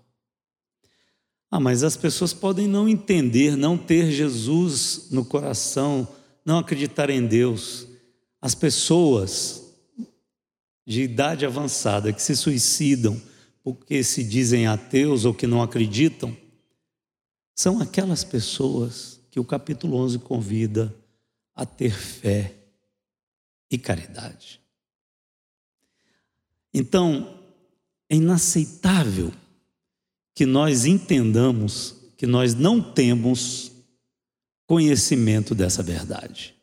Ah, 1.51 1.59
mas 1.59 1.83
as 1.83 1.97
pessoas 1.97 2.33
podem 2.33 2.69
não 2.69 2.89
entender, 2.89 3.57
não 3.57 3.77
ter 3.77 4.11
Jesus 4.13 5.09
no 5.11 5.25
coração, 5.25 6.07
não 6.45 6.59
acreditar 6.59 7.11
em 7.11 7.27
Deus. 7.27 7.89
As 8.41 8.55
pessoas 8.55 9.65
de 10.87 11.03
idade 11.03 11.45
avançada 11.45 12.13
que 12.13 12.23
se 12.23 12.37
suicidam 12.37 13.21
porque 13.63 14.03
se 14.03 14.25
dizem 14.25 14.67
ateus 14.67 15.25
ou 15.25 15.35
que 15.35 15.47
não 15.47 15.63
acreditam, 15.63 16.37
são 17.55 17.81
aquelas 17.81 18.25
pessoas 18.25 19.21
que 19.31 19.39
o 19.39 19.45
capítulo 19.45 19.97
11 19.97 20.21
convida 20.21 20.95
a 21.55 21.67
ter 21.67 21.93
fé 21.93 22.55
e 23.71 23.77
caridade. 23.77 24.61
Então, 26.73 27.39
é 28.09 28.17
inaceitável 28.17 29.33
que 30.41 30.47
nós 30.47 30.87
entendamos 30.87 31.97
que 32.17 32.27
nós 32.27 32.55
não 32.55 32.81
temos 32.81 33.73
conhecimento 34.67 35.55
dessa 35.55 35.83
verdade. 35.83 36.55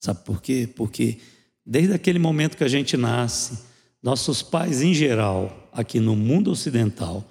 Sabe 0.00 0.24
por 0.24 0.40
quê? 0.40 0.66
Porque 0.74 1.18
desde 1.62 1.92
aquele 1.92 2.18
momento 2.18 2.56
que 2.56 2.64
a 2.64 2.68
gente 2.68 2.96
nasce, 2.96 3.64
nossos 4.02 4.40
pais 4.40 4.80
em 4.80 4.94
geral, 4.94 5.68
aqui 5.74 6.00
no 6.00 6.16
mundo 6.16 6.50
ocidental, 6.50 7.30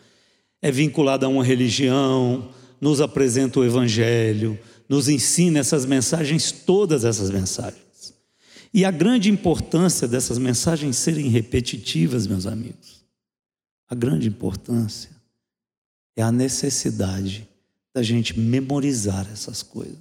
é 0.62 0.72
vinculado 0.72 1.26
a 1.26 1.30
uma 1.30 1.44
religião, 1.44 2.54
nos 2.80 3.02
apresenta 3.02 3.60
o 3.60 3.66
evangelho, 3.66 4.60
nos 4.88 5.10
ensina 5.10 5.58
essas 5.58 5.84
mensagens, 5.84 6.52
todas 6.52 7.04
essas 7.04 7.32
mensagens. 7.32 8.14
E 8.72 8.86
a 8.86 8.92
grande 8.92 9.32
importância 9.32 10.08
dessas 10.08 10.38
mensagens 10.38 10.96
serem 10.98 11.30
repetitivas, 11.30 12.28
meus 12.28 12.46
amigos, 12.46 13.04
a 13.90 13.96
grande 13.96 14.28
importância 14.28 15.21
é 16.22 16.26
a 16.26 16.32
necessidade 16.32 17.48
da 17.94 18.02
gente 18.02 18.40
memorizar 18.40 19.28
essas 19.32 19.62
coisas. 19.62 20.00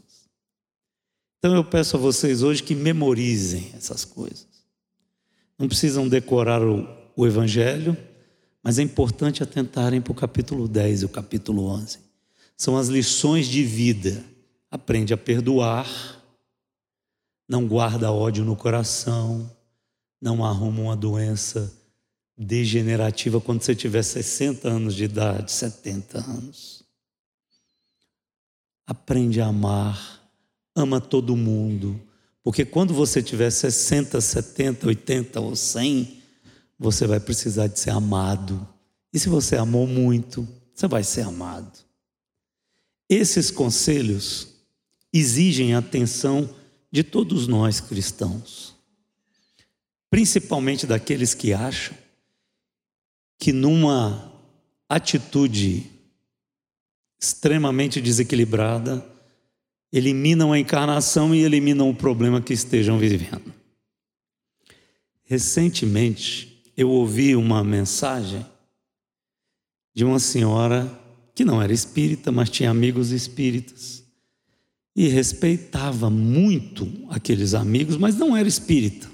Então 1.39 1.55
eu 1.55 1.65
peço 1.65 1.97
a 1.97 2.01
vocês 2.01 2.43
hoje 2.43 2.63
que 2.63 2.75
memorizem 2.75 3.73
essas 3.75 4.05
coisas. 4.05 4.47
Não 5.59 5.67
precisam 5.67 6.09
decorar 6.09 6.63
o, 6.63 6.87
o 7.17 7.27
Evangelho, 7.27 7.97
mas 8.63 8.79
é 8.79 8.83
importante 8.83 9.43
atentarem 9.43 10.01
para 10.01 10.13
o 10.13 10.15
capítulo 10.15 10.69
10 10.69 11.03
e 11.03 11.05
o 11.07 11.09
capítulo 11.09 11.67
11. 11.67 11.99
São 12.57 12.77
as 12.77 12.89
lições 12.89 13.47
de 13.47 13.65
vida. 13.65 14.23
Aprende 14.71 15.13
a 15.13 15.17
perdoar 15.17 16.21
não 17.51 17.67
guarda 17.67 18.13
ódio 18.13 18.45
no 18.45 18.55
coração, 18.55 19.51
não 20.23 20.45
arruma 20.45 20.83
uma 20.83 20.97
doença 20.97 21.73
degenerativa 22.43 23.39
quando 23.39 23.61
você 23.61 23.75
tiver 23.75 24.03
60 24.03 24.67
anos 24.67 24.95
de 24.95 25.05
idade, 25.05 25.53
70 25.53 26.19
anos. 26.19 26.83
Aprende 28.87 29.43
a 29.43 29.47
amar, 29.49 30.27
ama 30.75 31.03
todo 31.03 31.37
mundo, 31.37 32.01
porque 32.43 32.65
quando 32.65 32.95
você 32.95 33.23
tiver 33.23 33.51
60, 33.51 34.19
70, 34.23 34.87
80 34.87 35.39
ou 35.39 35.55
100, 35.55 36.23
você 36.79 37.07
vai 37.07 37.21
precisar 37.21 37.67
de 37.67 37.79
ser 37.79 37.91
amado. 37.91 38.67
E 39.13 39.19
se 39.19 39.29
você 39.29 39.57
amou 39.57 39.87
muito, 39.87 40.49
você 40.75 40.89
vai 40.89 41.05
ser 41.05 41.27
amado. 41.27 41.79
Esses 43.07 43.51
conselhos 43.51 44.49
exigem 45.13 45.75
a 45.75 45.79
atenção 45.79 46.49
de 46.91 47.05
todos 47.05 47.47
nós 47.47 47.81
cristãos, 47.81 48.75
principalmente 50.09 50.87
daqueles 50.87 51.35
que 51.35 51.53
acham 51.53 52.00
que 53.41 53.53
numa 53.53 54.33
atitude 54.89 55.91
extremamente 57.21 58.01
desequilibrada, 58.01 59.05
eliminam 59.93 60.53
a 60.53 60.59
encarnação 60.59 61.35
e 61.35 61.41
eliminam 61.41 61.91
o 61.91 61.95
problema 61.95 62.41
que 62.41 62.53
estejam 62.53 62.99
vivendo. 62.99 63.53
Recentemente, 65.25 66.63
eu 66.77 66.89
ouvi 66.91 67.35
uma 67.35 67.65
mensagem 67.65 68.45
de 69.95 70.05
uma 70.05 70.19
senhora 70.19 70.91
que 71.35 71.45
não 71.45 71.61
era 71.61 71.73
espírita, 71.73 72.31
mas 72.31 72.51
tinha 72.51 72.71
amigos 72.71 73.11
espíritas 73.11 74.05
e 74.95 75.09
respeitava 75.09 76.11
muito 76.11 77.07
aqueles 77.09 77.55
amigos, 77.55 77.97
mas 77.97 78.17
não 78.17 78.37
era 78.37 78.49
espírita. 78.49 79.09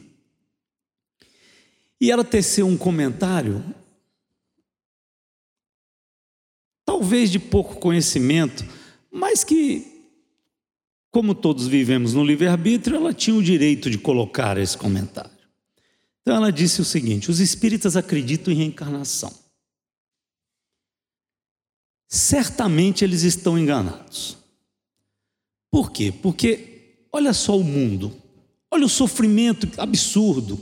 E 2.00 2.10
ela 2.10 2.24
teceu 2.24 2.66
um 2.66 2.76
comentário, 2.76 3.64
talvez 6.96 7.30
de 7.30 7.38
pouco 7.38 7.76
conhecimento, 7.76 8.64
mas 9.10 9.44
que, 9.44 10.08
como 11.10 11.34
todos 11.34 11.66
vivemos 11.66 12.14
no 12.14 12.24
livre-arbítrio, 12.24 12.96
ela 12.96 13.12
tinha 13.12 13.36
o 13.36 13.42
direito 13.42 13.90
de 13.90 13.98
colocar 13.98 14.56
esse 14.56 14.78
comentário. 14.78 15.30
Então 16.22 16.34
ela 16.34 16.50
disse 16.50 16.80
o 16.80 16.84
seguinte: 16.84 17.30
os 17.30 17.38
espíritas 17.38 17.96
acreditam 17.96 18.52
em 18.52 18.56
reencarnação. 18.56 19.30
Certamente 22.08 23.04
eles 23.04 23.24
estão 23.24 23.58
enganados. 23.58 24.38
Por 25.70 25.92
quê? 25.92 26.10
Porque 26.22 27.08
olha 27.12 27.34
só 27.34 27.58
o 27.58 27.64
mundo, 27.64 28.16
olha 28.70 28.86
o 28.86 28.88
sofrimento 28.88 29.68
absurdo, 29.78 30.58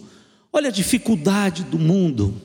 olha 0.53 0.69
a 0.69 0.73
dificuldade 0.73 1.63
do 1.63 1.79
mundo. 1.79 2.43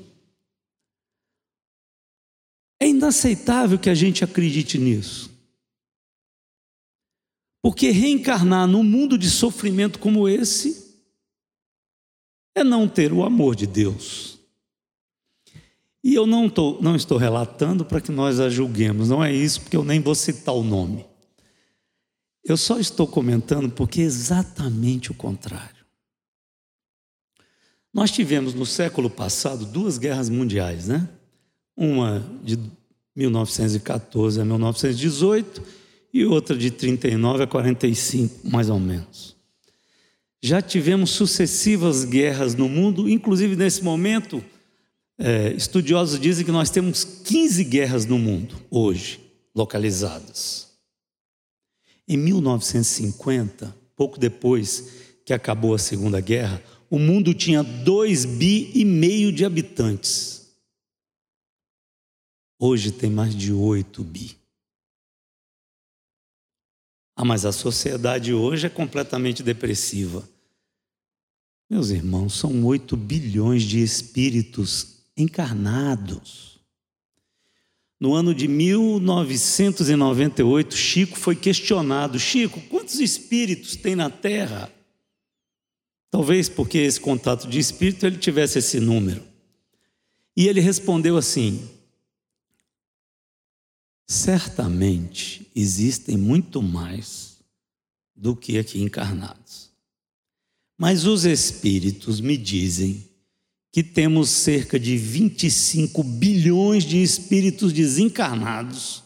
É 2.79 2.87
inaceitável 2.87 3.77
que 3.77 3.89
a 3.89 3.95
gente 3.95 4.23
acredite 4.23 4.77
nisso. 4.77 5.29
Porque 7.61 7.91
reencarnar 7.91 8.67
num 8.67 8.83
mundo 8.83 9.17
de 9.17 9.29
sofrimento 9.29 9.99
como 9.99 10.29
esse 10.29 10.89
é 12.55 12.63
não 12.63 12.87
ter 12.87 13.11
o 13.11 13.23
amor 13.23 13.55
de 13.55 13.67
Deus. 13.67 14.39
E 16.01 16.13
eu 16.13 16.25
não, 16.25 16.49
tô, 16.49 16.79
não 16.81 16.95
estou 16.95 17.17
relatando 17.17 17.83
para 17.83 17.99
que 17.99 18.11
nós 18.11 18.39
a 18.39 18.49
julguemos, 18.49 19.09
não 19.09 19.23
é 19.23 19.33
isso, 19.33 19.61
porque 19.61 19.75
eu 19.75 19.83
nem 19.83 19.99
vou 19.99 20.15
citar 20.15 20.55
o 20.55 20.63
nome. 20.63 21.05
Eu 22.43 22.55
só 22.55 22.79
estou 22.79 23.05
comentando 23.05 23.69
porque 23.69 24.01
é 24.01 24.05
exatamente 24.05 25.11
o 25.11 25.13
contrário. 25.13 25.85
Nós 27.93 28.11
tivemos 28.11 28.53
no 28.53 28.65
século 28.65 29.09
passado 29.09 29.65
duas 29.65 29.97
guerras 29.97 30.29
mundiais, 30.29 30.87
né? 30.87 31.09
Uma 31.81 32.21
de 32.43 32.59
1914 33.15 34.41
a 34.41 34.43
1918 34.43 35.63
e 36.13 36.25
outra 36.25 36.57
de 36.57 36.71
39 36.71 37.43
a 37.43 37.47
45, 37.47 38.49
mais 38.49 38.69
ou 38.69 38.77
menos. 38.77 39.33
Já 40.43 40.61
tivemos 40.61 41.11
sucessivas 41.11 42.03
guerras 42.03 42.53
no 42.53 42.67
mundo, 42.67 43.09
inclusive 43.09 43.55
nesse 43.55 43.81
momento, 43.81 44.43
é, 45.17 45.53
estudiosos 45.53 46.19
dizem 46.19 46.45
que 46.45 46.51
nós 46.51 46.69
temos 46.69 47.05
15 47.05 47.63
guerras 47.63 48.05
no 48.05 48.19
mundo 48.19 48.55
hoje, 48.69 49.21
localizadas. 49.55 50.67
Em 52.05 52.17
1950, 52.17 53.73
pouco 53.95 54.19
depois 54.19 54.89
que 55.25 55.33
acabou 55.33 55.73
a 55.73 55.77
Segunda 55.77 56.19
Guerra, 56.19 56.61
o 56.89 56.99
mundo 56.99 57.33
tinha 57.33 57.63
2 57.63 58.25
bi 58.25 58.69
e 58.73 58.83
meio 58.83 59.31
de 59.31 59.45
habitantes. 59.45 60.38
Hoje 62.61 62.91
tem 62.91 63.09
mais 63.09 63.33
de 63.33 63.53
8 63.53 64.03
bi. 64.03 64.37
Ah, 67.15 67.23
mas 67.23 67.45
a 67.45 67.53
sociedade 67.53 68.33
hoje 68.33 68.67
é 68.67 68.69
completamente 68.69 69.41
depressiva. 69.41 70.27
Meus 71.69 71.89
irmãos, 71.89 72.33
são 72.33 72.65
8 72.65 72.97
bilhões 72.97 73.63
de 73.63 73.81
espíritos 73.81 74.97
encarnados. 75.15 76.59
No 77.97 78.13
ano 78.13 78.35
de 78.35 78.45
1998, 78.47 80.75
Chico 80.75 81.17
foi 81.17 81.35
questionado: 81.35 82.19
Chico, 82.19 82.59
quantos 82.69 82.99
espíritos 82.99 83.77
tem 83.77 83.95
na 83.95 84.09
Terra? 84.09 84.69
Talvez 86.09 86.49
porque 86.49 86.79
esse 86.79 86.99
contato 86.99 87.47
de 87.47 87.59
espírito 87.59 88.05
ele 88.05 88.17
tivesse 88.17 88.59
esse 88.59 88.77
número. 88.79 89.23
E 90.35 90.47
ele 90.47 90.59
respondeu 90.59 91.15
assim: 91.17 91.78
Certamente 94.11 95.45
existem 95.55 96.17
muito 96.17 96.63
mais 96.63 97.37
do 98.15 98.35
que 98.35 98.57
aqui 98.57 98.81
encarnados. 98.81 99.69
Mas 100.75 101.05
os 101.05 101.25
espíritos 101.25 102.19
me 102.19 102.35
dizem 102.35 103.07
que 103.71 103.83
temos 103.83 104.31
cerca 104.31 104.79
de 104.79 104.97
25 104.97 106.01
bilhões 106.03 106.85
de 106.85 107.03
espíritos 107.03 107.71
desencarnados 107.71 109.03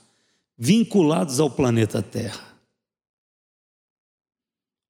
vinculados 0.58 1.42
ao 1.42 1.52
planeta 1.52 2.02
Terra. 2.02 2.58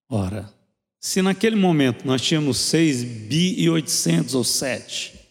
Ora, 0.07 0.53
se 0.99 1.23
naquele 1.23 1.55
momento 1.55 2.05
nós 2.05 2.21
tínhamos 2.21 2.59
6 2.59 3.03
bi 3.03 3.59
e 3.59 3.67
800 3.67 4.35
ou 4.35 4.43
7, 4.43 5.22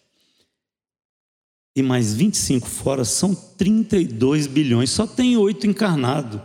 e 1.74 1.82
mais 1.82 2.14
25 2.14 2.68
fora, 2.68 3.04
são 3.04 3.34
32 3.34 4.46
bilhões, 4.46 4.90
só 4.90 5.06
tem 5.06 5.36
8 5.36 5.66
encarnados. 5.66 6.40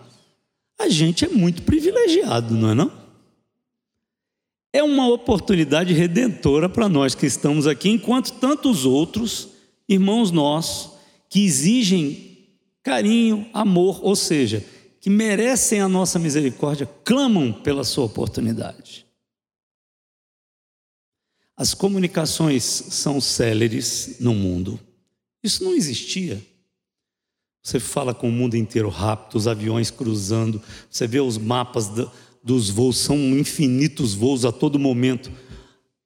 A 0.79 0.89
gente 0.89 1.25
é 1.25 1.27
muito 1.27 1.63
privilegiado, 1.63 2.53
não 2.53 2.69
é 2.69 2.73
não? 2.75 3.07
é 4.77 4.83
uma 4.83 5.07
oportunidade 5.07 5.91
redentora 5.91 6.69
para 6.69 6.87
nós 6.87 7.15
que 7.15 7.25
estamos 7.25 7.65
aqui, 7.65 7.89
enquanto 7.89 8.33
tantos 8.33 8.85
outros 8.85 9.49
irmãos 9.89 10.29
nossos 10.29 10.91
que 11.29 11.43
exigem 11.43 12.47
carinho, 12.83 13.49
amor, 13.53 13.99
ou 14.03 14.15
seja, 14.15 14.63
que 15.01 15.09
merecem 15.09 15.81
a 15.81 15.89
nossa 15.89 16.19
misericórdia, 16.19 16.87
clamam 17.03 17.51
pela 17.51 17.83
sua 17.83 18.05
oportunidade. 18.05 19.07
As 21.55 21.73
comunicações 21.73 22.63
são 22.63 23.19
céleres 23.19 24.17
no 24.19 24.35
mundo. 24.35 24.79
Isso 25.43 25.63
não 25.63 25.73
existia. 25.73 26.45
Você 27.63 27.79
fala 27.79 28.13
com 28.13 28.29
o 28.29 28.31
mundo 28.31 28.55
inteiro 28.55 28.89
rápido, 28.89 29.35
os 29.35 29.47
aviões 29.47 29.91
cruzando, 29.91 30.61
você 30.89 31.05
vê 31.05 31.19
os 31.19 31.37
mapas 31.37 31.89
dos 32.41 32.69
voos, 32.69 32.97
são 32.97 33.17
infinitos 33.17 34.13
voos 34.13 34.45
a 34.45 34.53
todo 34.53 34.79
momento. 34.79 35.29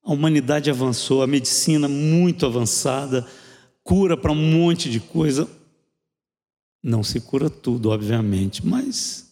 A 0.04 0.12
humanidade 0.12 0.72
avançou, 0.72 1.22
a 1.22 1.28
medicina 1.28 1.88
muito 1.88 2.48
avançada, 2.48 3.28
cura 3.84 4.18
para 4.18 4.32
um 4.32 4.36
monte 4.36 4.90
de 4.90 5.00
coisa. 5.00 5.48
Não 6.82 7.04
se 7.04 7.22
cura 7.22 7.48
tudo, 7.48 7.90
obviamente, 7.90 8.66
mas 8.66 9.32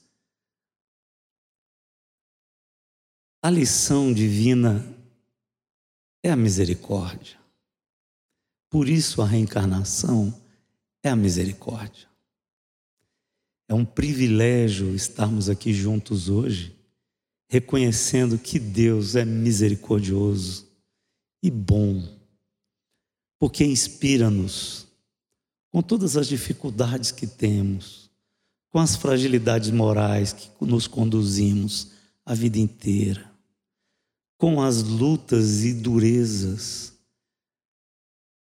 a 3.42 3.50
lição 3.50 4.14
divina 4.14 4.86
é 6.22 6.30
a 6.30 6.36
misericórdia. 6.36 7.39
Por 8.70 8.88
isso 8.88 9.22
a 9.22 9.26
reencarnação 9.26 10.34
é 11.02 11.10
a 11.10 11.16
misericórdia. 11.16 12.08
É 13.68 13.74
um 13.74 13.86
privilégio 13.86 14.96
estarmos 14.96 15.50
aqui 15.50 15.74
juntos 15.74 16.30
hoje 16.30 16.80
reconhecendo 17.50 18.38
que 18.38 18.60
Deus 18.60 19.16
é 19.16 19.26
misericordioso 19.26 20.68
e 21.42 21.50
bom, 21.50 22.08
porque 23.40 23.66
inspira-nos 23.66 24.88
com 25.72 25.82
todas 25.82 26.16
as 26.16 26.28
dificuldades 26.28 27.12
que 27.12 27.26
temos, 27.26 28.10
com 28.70 28.78
as 28.78 28.96
fragilidades 28.96 29.72
morais 29.72 30.32
que 30.32 30.50
nos 30.62 30.88
conduzimos 30.88 31.92
a 32.24 32.36
vida 32.36 32.60
inteira, 32.60 33.32
com 34.38 34.62
as 34.62 34.84
lutas 34.84 35.64
e 35.64 35.74
durezas 35.74 36.89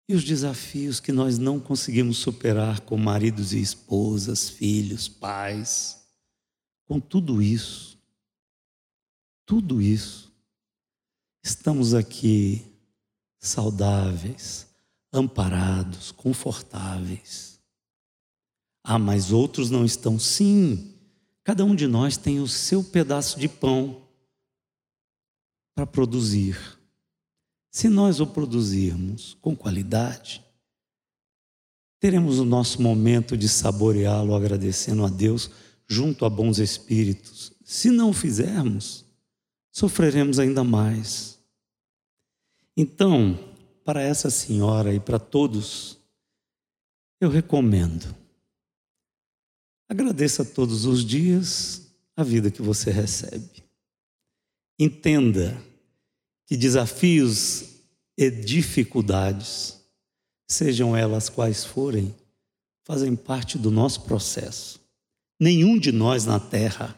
e 0.07 0.15
os 0.15 0.23
desafios 0.23 0.99
que 0.99 1.11
nós 1.11 1.37
não 1.37 1.59
conseguimos 1.59 2.17
superar 2.17 2.81
com 2.81 2.97
maridos 2.97 3.53
e 3.53 3.61
esposas, 3.61 4.49
filhos, 4.49 5.07
pais, 5.07 6.01
com 6.85 6.99
tudo 6.99 7.41
isso 7.41 7.93
tudo 9.45 9.81
isso, 9.81 10.33
estamos 11.43 11.93
aqui 11.93 12.65
saudáveis, 13.39 14.67
amparados, 15.11 16.11
confortáveis. 16.11 17.59
Ah, 18.83 18.97
mas 18.97 19.31
outros 19.31 19.69
não 19.69 19.83
estão? 19.83 20.17
Sim, 20.17 20.93
Cada 21.43 21.65
um 21.65 21.75
de 21.75 21.87
nós 21.87 22.15
tem 22.15 22.39
o 22.39 22.47
seu 22.47 22.81
pedaço 22.81 23.37
de 23.37 23.49
pão 23.49 24.01
para 25.75 25.85
produzir. 25.85 26.57
Se 27.73 27.89
nós 27.89 28.19
o 28.19 28.27
produzirmos 28.27 29.35
com 29.41 29.55
qualidade, 29.55 30.45
teremos 31.99 32.37
o 32.37 32.45
nosso 32.45 32.79
momento 32.79 33.35
de 33.35 33.49
saboreá-lo 33.49 34.35
agradecendo 34.35 35.03
a 35.03 35.09
Deus 35.09 35.49
junto 35.87 36.23
a 36.23 36.29
bons 36.29 36.59
espíritos. 36.59 37.51
Se 37.65 37.89
não 37.89 38.11
o 38.11 38.13
fizermos, 38.13 39.03
sofreremos 39.71 40.37
ainda 40.37 40.63
mais. 40.63 41.39
Então, 42.77 43.39
para 43.83 44.03
essa 44.03 44.29
senhora 44.29 44.93
e 44.93 44.99
para 44.99 45.17
todos, 45.17 45.97
eu 47.19 47.27
recomendo. 47.27 48.15
Agradeça 49.89 50.45
todos 50.45 50.85
os 50.85 51.03
dias 51.03 51.91
a 52.15 52.23
vida 52.23 52.51
que 52.51 52.61
você 52.61 52.91
recebe. 52.91 53.63
Entenda 54.77 55.72
que 56.53 56.57
desafios 56.57 57.63
e 58.15 58.29
dificuldades, 58.29 59.81
sejam 60.47 60.95
elas 60.95 61.27
quais 61.27 61.65
forem, 61.65 62.13
fazem 62.83 63.15
parte 63.15 63.57
do 63.57 63.71
nosso 63.71 64.01
processo. 64.01 64.79
Nenhum 65.39 65.79
de 65.79 65.91
nós 65.91 66.27
na 66.27 66.39
Terra 66.39 66.95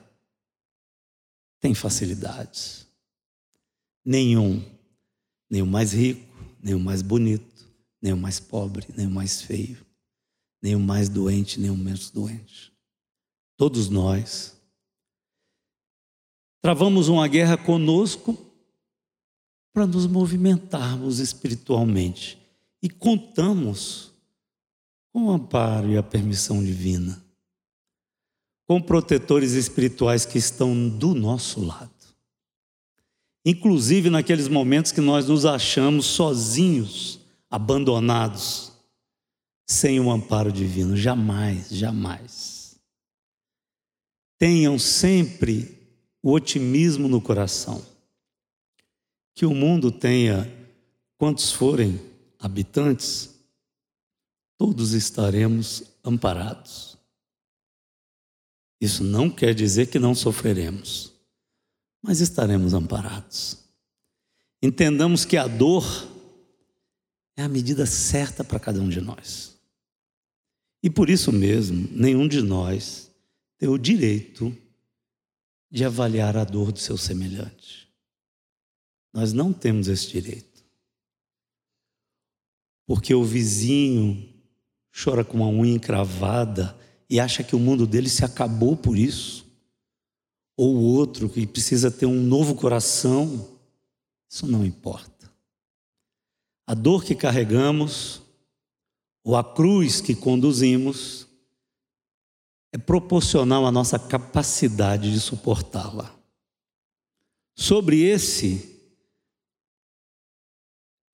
tem 1.61 1.73
facilidades. 1.73 2.85
Nenhum. 4.03 4.61
Nem 5.49 5.61
o 5.61 5.65
mais 5.65 5.93
rico, 5.93 6.35
nem 6.61 6.75
o 6.75 6.79
mais 6.79 7.01
bonito, 7.01 7.65
nem 8.01 8.11
o 8.11 8.17
mais 8.17 8.41
pobre, 8.41 8.87
nem 8.93 9.07
o 9.07 9.11
mais 9.11 9.41
feio, 9.41 9.77
nem 10.61 10.75
o 10.75 10.81
mais 10.81 11.07
doente, 11.07 11.61
nem 11.61 11.69
o 11.71 11.77
menos 11.77 12.09
doente. 12.09 12.73
Todos 13.55 13.87
nós 13.87 14.53
travamos 16.61 17.07
uma 17.07 17.25
guerra 17.29 17.55
conosco 17.55 18.44
para 19.75 19.85
nos 19.85 20.07
movimentarmos 20.07 21.19
espiritualmente 21.19 22.41
e 22.81 22.89
contamos 22.89 24.13
com 25.11 25.25
o 25.25 25.31
amparo 25.31 25.91
e 25.91 25.97
a 25.97 26.01
permissão 26.01 26.63
divina, 26.63 27.21
com 28.65 28.81
protetores 28.81 29.51
espirituais 29.51 30.25
que 30.25 30.37
estão 30.37 30.87
do 30.87 31.13
nosso 31.13 31.61
lado. 31.61 31.91
Inclusive 33.45 34.09
naqueles 34.09 34.47
momentos 34.47 34.93
que 34.93 35.01
nós 35.01 35.27
nos 35.27 35.45
achamos 35.45 36.05
sozinhos, 36.05 37.19
abandonados, 37.51 38.71
sem 39.67 39.99
o 39.99 40.09
amparo 40.09 40.53
divino. 40.53 40.95
Jamais, 40.95 41.67
jamais. 41.69 42.79
Tenham 44.39 44.79
sempre 44.79 45.77
o 46.23 46.31
otimismo 46.31 47.09
no 47.09 47.19
coração. 47.19 47.94
Que 49.35 49.45
o 49.45 49.53
mundo 49.53 49.91
tenha, 49.91 50.51
quantos 51.17 51.51
forem 51.51 52.01
habitantes, 52.39 53.35
todos 54.57 54.93
estaremos 54.93 55.83
amparados. 56.03 56.97
Isso 58.81 59.03
não 59.03 59.29
quer 59.29 59.53
dizer 59.53 59.87
que 59.87 59.99
não 59.99 60.15
sofreremos 60.15 61.13
mas 62.05 62.21
estaremos 62.21 62.75
amparados. 62.75 63.57
Entendamos 64.61 65.25
que 65.25 65.37
a 65.37 65.47
dor 65.47 65.83
é 67.35 67.41
a 67.41 67.49
medida 67.49 67.85
certa 67.87 68.43
para 68.43 68.59
cada 68.59 68.79
um 68.79 68.87
de 68.87 69.01
nós. 69.01 69.57
E 70.83 70.89
por 70.89 71.09
isso 71.09 71.31
mesmo, 71.31 71.89
nenhum 71.91 72.27
de 72.27 72.43
nós 72.43 73.09
tem 73.57 73.67
o 73.67 73.77
direito 73.77 74.55
de 75.71 75.83
avaliar 75.83 76.37
a 76.37 76.43
dor 76.43 76.71
do 76.71 76.77
seu 76.77 76.95
semelhante. 76.95 77.84
Nós 79.15 79.31
não 79.31 79.53
temos 79.53 79.87
esse 79.87 80.09
direito. 80.09 80.61
Porque 82.85 83.15
o 83.15 83.23
vizinho 83.23 84.29
chora 84.91 85.23
com 85.23 85.37
uma 85.37 85.47
unha 85.47 85.73
encravada 85.73 86.77
e 87.09 87.17
acha 87.17 87.41
que 87.41 87.55
o 87.55 87.59
mundo 87.59 87.87
dele 87.87 88.09
se 88.09 88.25
acabou 88.25 88.75
por 88.75 88.97
isso 88.97 89.45
ou 90.57 90.75
o 90.75 90.83
outro 90.83 91.29
que 91.29 91.47
precisa 91.47 91.89
ter 91.89 92.05
um 92.05 92.21
novo 92.21 92.55
coração, 92.55 93.57
isso 94.29 94.45
não 94.47 94.65
importa. 94.65 95.31
A 96.67 96.73
dor 96.73 97.03
que 97.03 97.15
carregamos, 97.15 98.21
ou 99.23 99.35
a 99.35 99.43
cruz 99.43 100.01
que 100.01 100.15
conduzimos, 100.15 101.27
é 102.73 102.77
proporcional 102.77 103.65
à 103.65 103.71
nossa 103.71 103.97
capacidade 103.97 105.11
de 105.11 105.19
suportá-la. 105.19 106.13
Sobre 107.55 108.01
esse, 108.01 108.74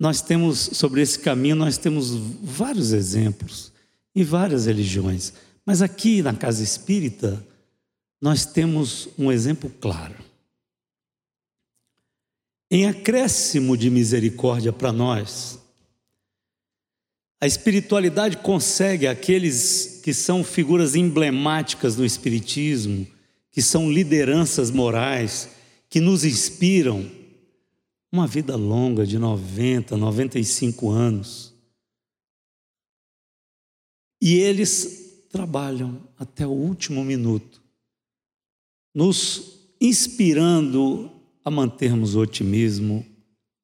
nós 0.01 0.19
temos, 0.19 0.57
sobre 0.57 0.99
esse 0.99 1.19
caminho, 1.19 1.55
nós 1.55 1.77
temos 1.77 2.09
vários 2.09 2.91
exemplos 2.91 3.71
em 4.15 4.23
várias 4.23 4.65
religiões. 4.65 5.31
Mas 5.63 5.83
aqui 5.83 6.23
na 6.23 6.33
casa 6.33 6.63
espírita, 6.63 7.45
nós 8.19 8.43
temos 8.43 9.09
um 9.15 9.31
exemplo 9.31 9.71
claro. 9.79 10.15
Em 12.71 12.87
acréscimo 12.87 13.77
de 13.77 13.91
misericórdia 13.91 14.73
para 14.73 14.91
nós, 14.91 15.59
a 17.39 17.45
espiritualidade 17.45 18.37
consegue 18.37 19.05
aqueles 19.05 19.99
que 20.03 20.15
são 20.15 20.43
figuras 20.43 20.95
emblemáticas 20.95 21.95
do 21.95 22.03
Espiritismo, 22.03 23.05
que 23.51 23.61
são 23.61 23.91
lideranças 23.91 24.71
morais, 24.71 25.47
que 25.87 25.99
nos 25.99 26.25
inspiram, 26.25 27.20
uma 28.11 28.27
vida 28.27 28.55
longa 28.55 29.05
de 29.05 29.17
90, 29.17 29.95
95 29.95 30.89
anos. 30.89 31.53
E 34.21 34.35
eles 34.35 35.27
trabalham 35.29 36.07
até 36.17 36.45
o 36.45 36.51
último 36.51 37.03
minuto 37.03 37.61
nos 38.93 39.73
inspirando 39.79 41.09
a 41.43 41.49
mantermos 41.49 42.13
o 42.13 42.19
otimismo, 42.19 43.05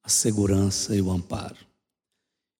a 0.01 0.09
segurança 0.09 0.95
e 0.95 1.01
o 1.01 1.11
amparo. 1.11 1.57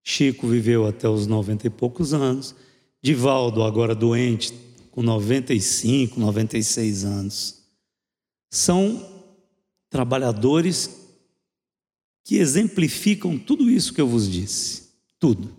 Chico 0.04 0.48
viveu 0.48 0.86
até 0.86 1.08
os 1.08 1.26
noventa 1.26 1.66
e 1.66 1.70
poucos 1.70 2.14
anos, 2.14 2.54
Divaldo, 3.02 3.64
agora 3.64 3.96
doente, 3.96 4.54
com 4.92 5.02
95, 5.02 6.20
96 6.20 7.06
anos. 7.06 7.64
São 8.52 9.34
trabalhadores 9.90 11.07
que 12.28 12.36
exemplificam 12.36 13.40
tudo 13.40 13.70
isso 13.70 13.94
que 13.94 14.02
eu 14.02 14.08
vos 14.08 14.30
disse. 14.30 14.90
Tudo. 15.18 15.56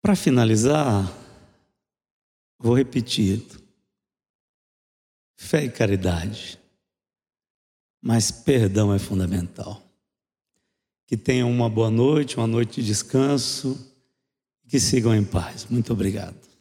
Para 0.00 0.14
finalizar, 0.14 1.12
Vou 2.62 2.76
repetir. 2.76 3.44
Fé 5.34 5.64
e 5.64 5.68
caridade. 5.68 6.60
Mas 8.00 8.30
perdão 8.30 8.94
é 8.94 9.00
fundamental. 9.00 9.82
Que 11.04 11.16
tenham 11.16 11.50
uma 11.50 11.68
boa 11.68 11.90
noite, 11.90 12.36
uma 12.36 12.46
noite 12.46 12.80
de 12.80 12.86
descanso. 12.86 13.76
Que 14.68 14.78
sigam 14.78 15.12
em 15.12 15.24
paz. 15.24 15.66
Muito 15.68 15.92
obrigado. 15.92 16.51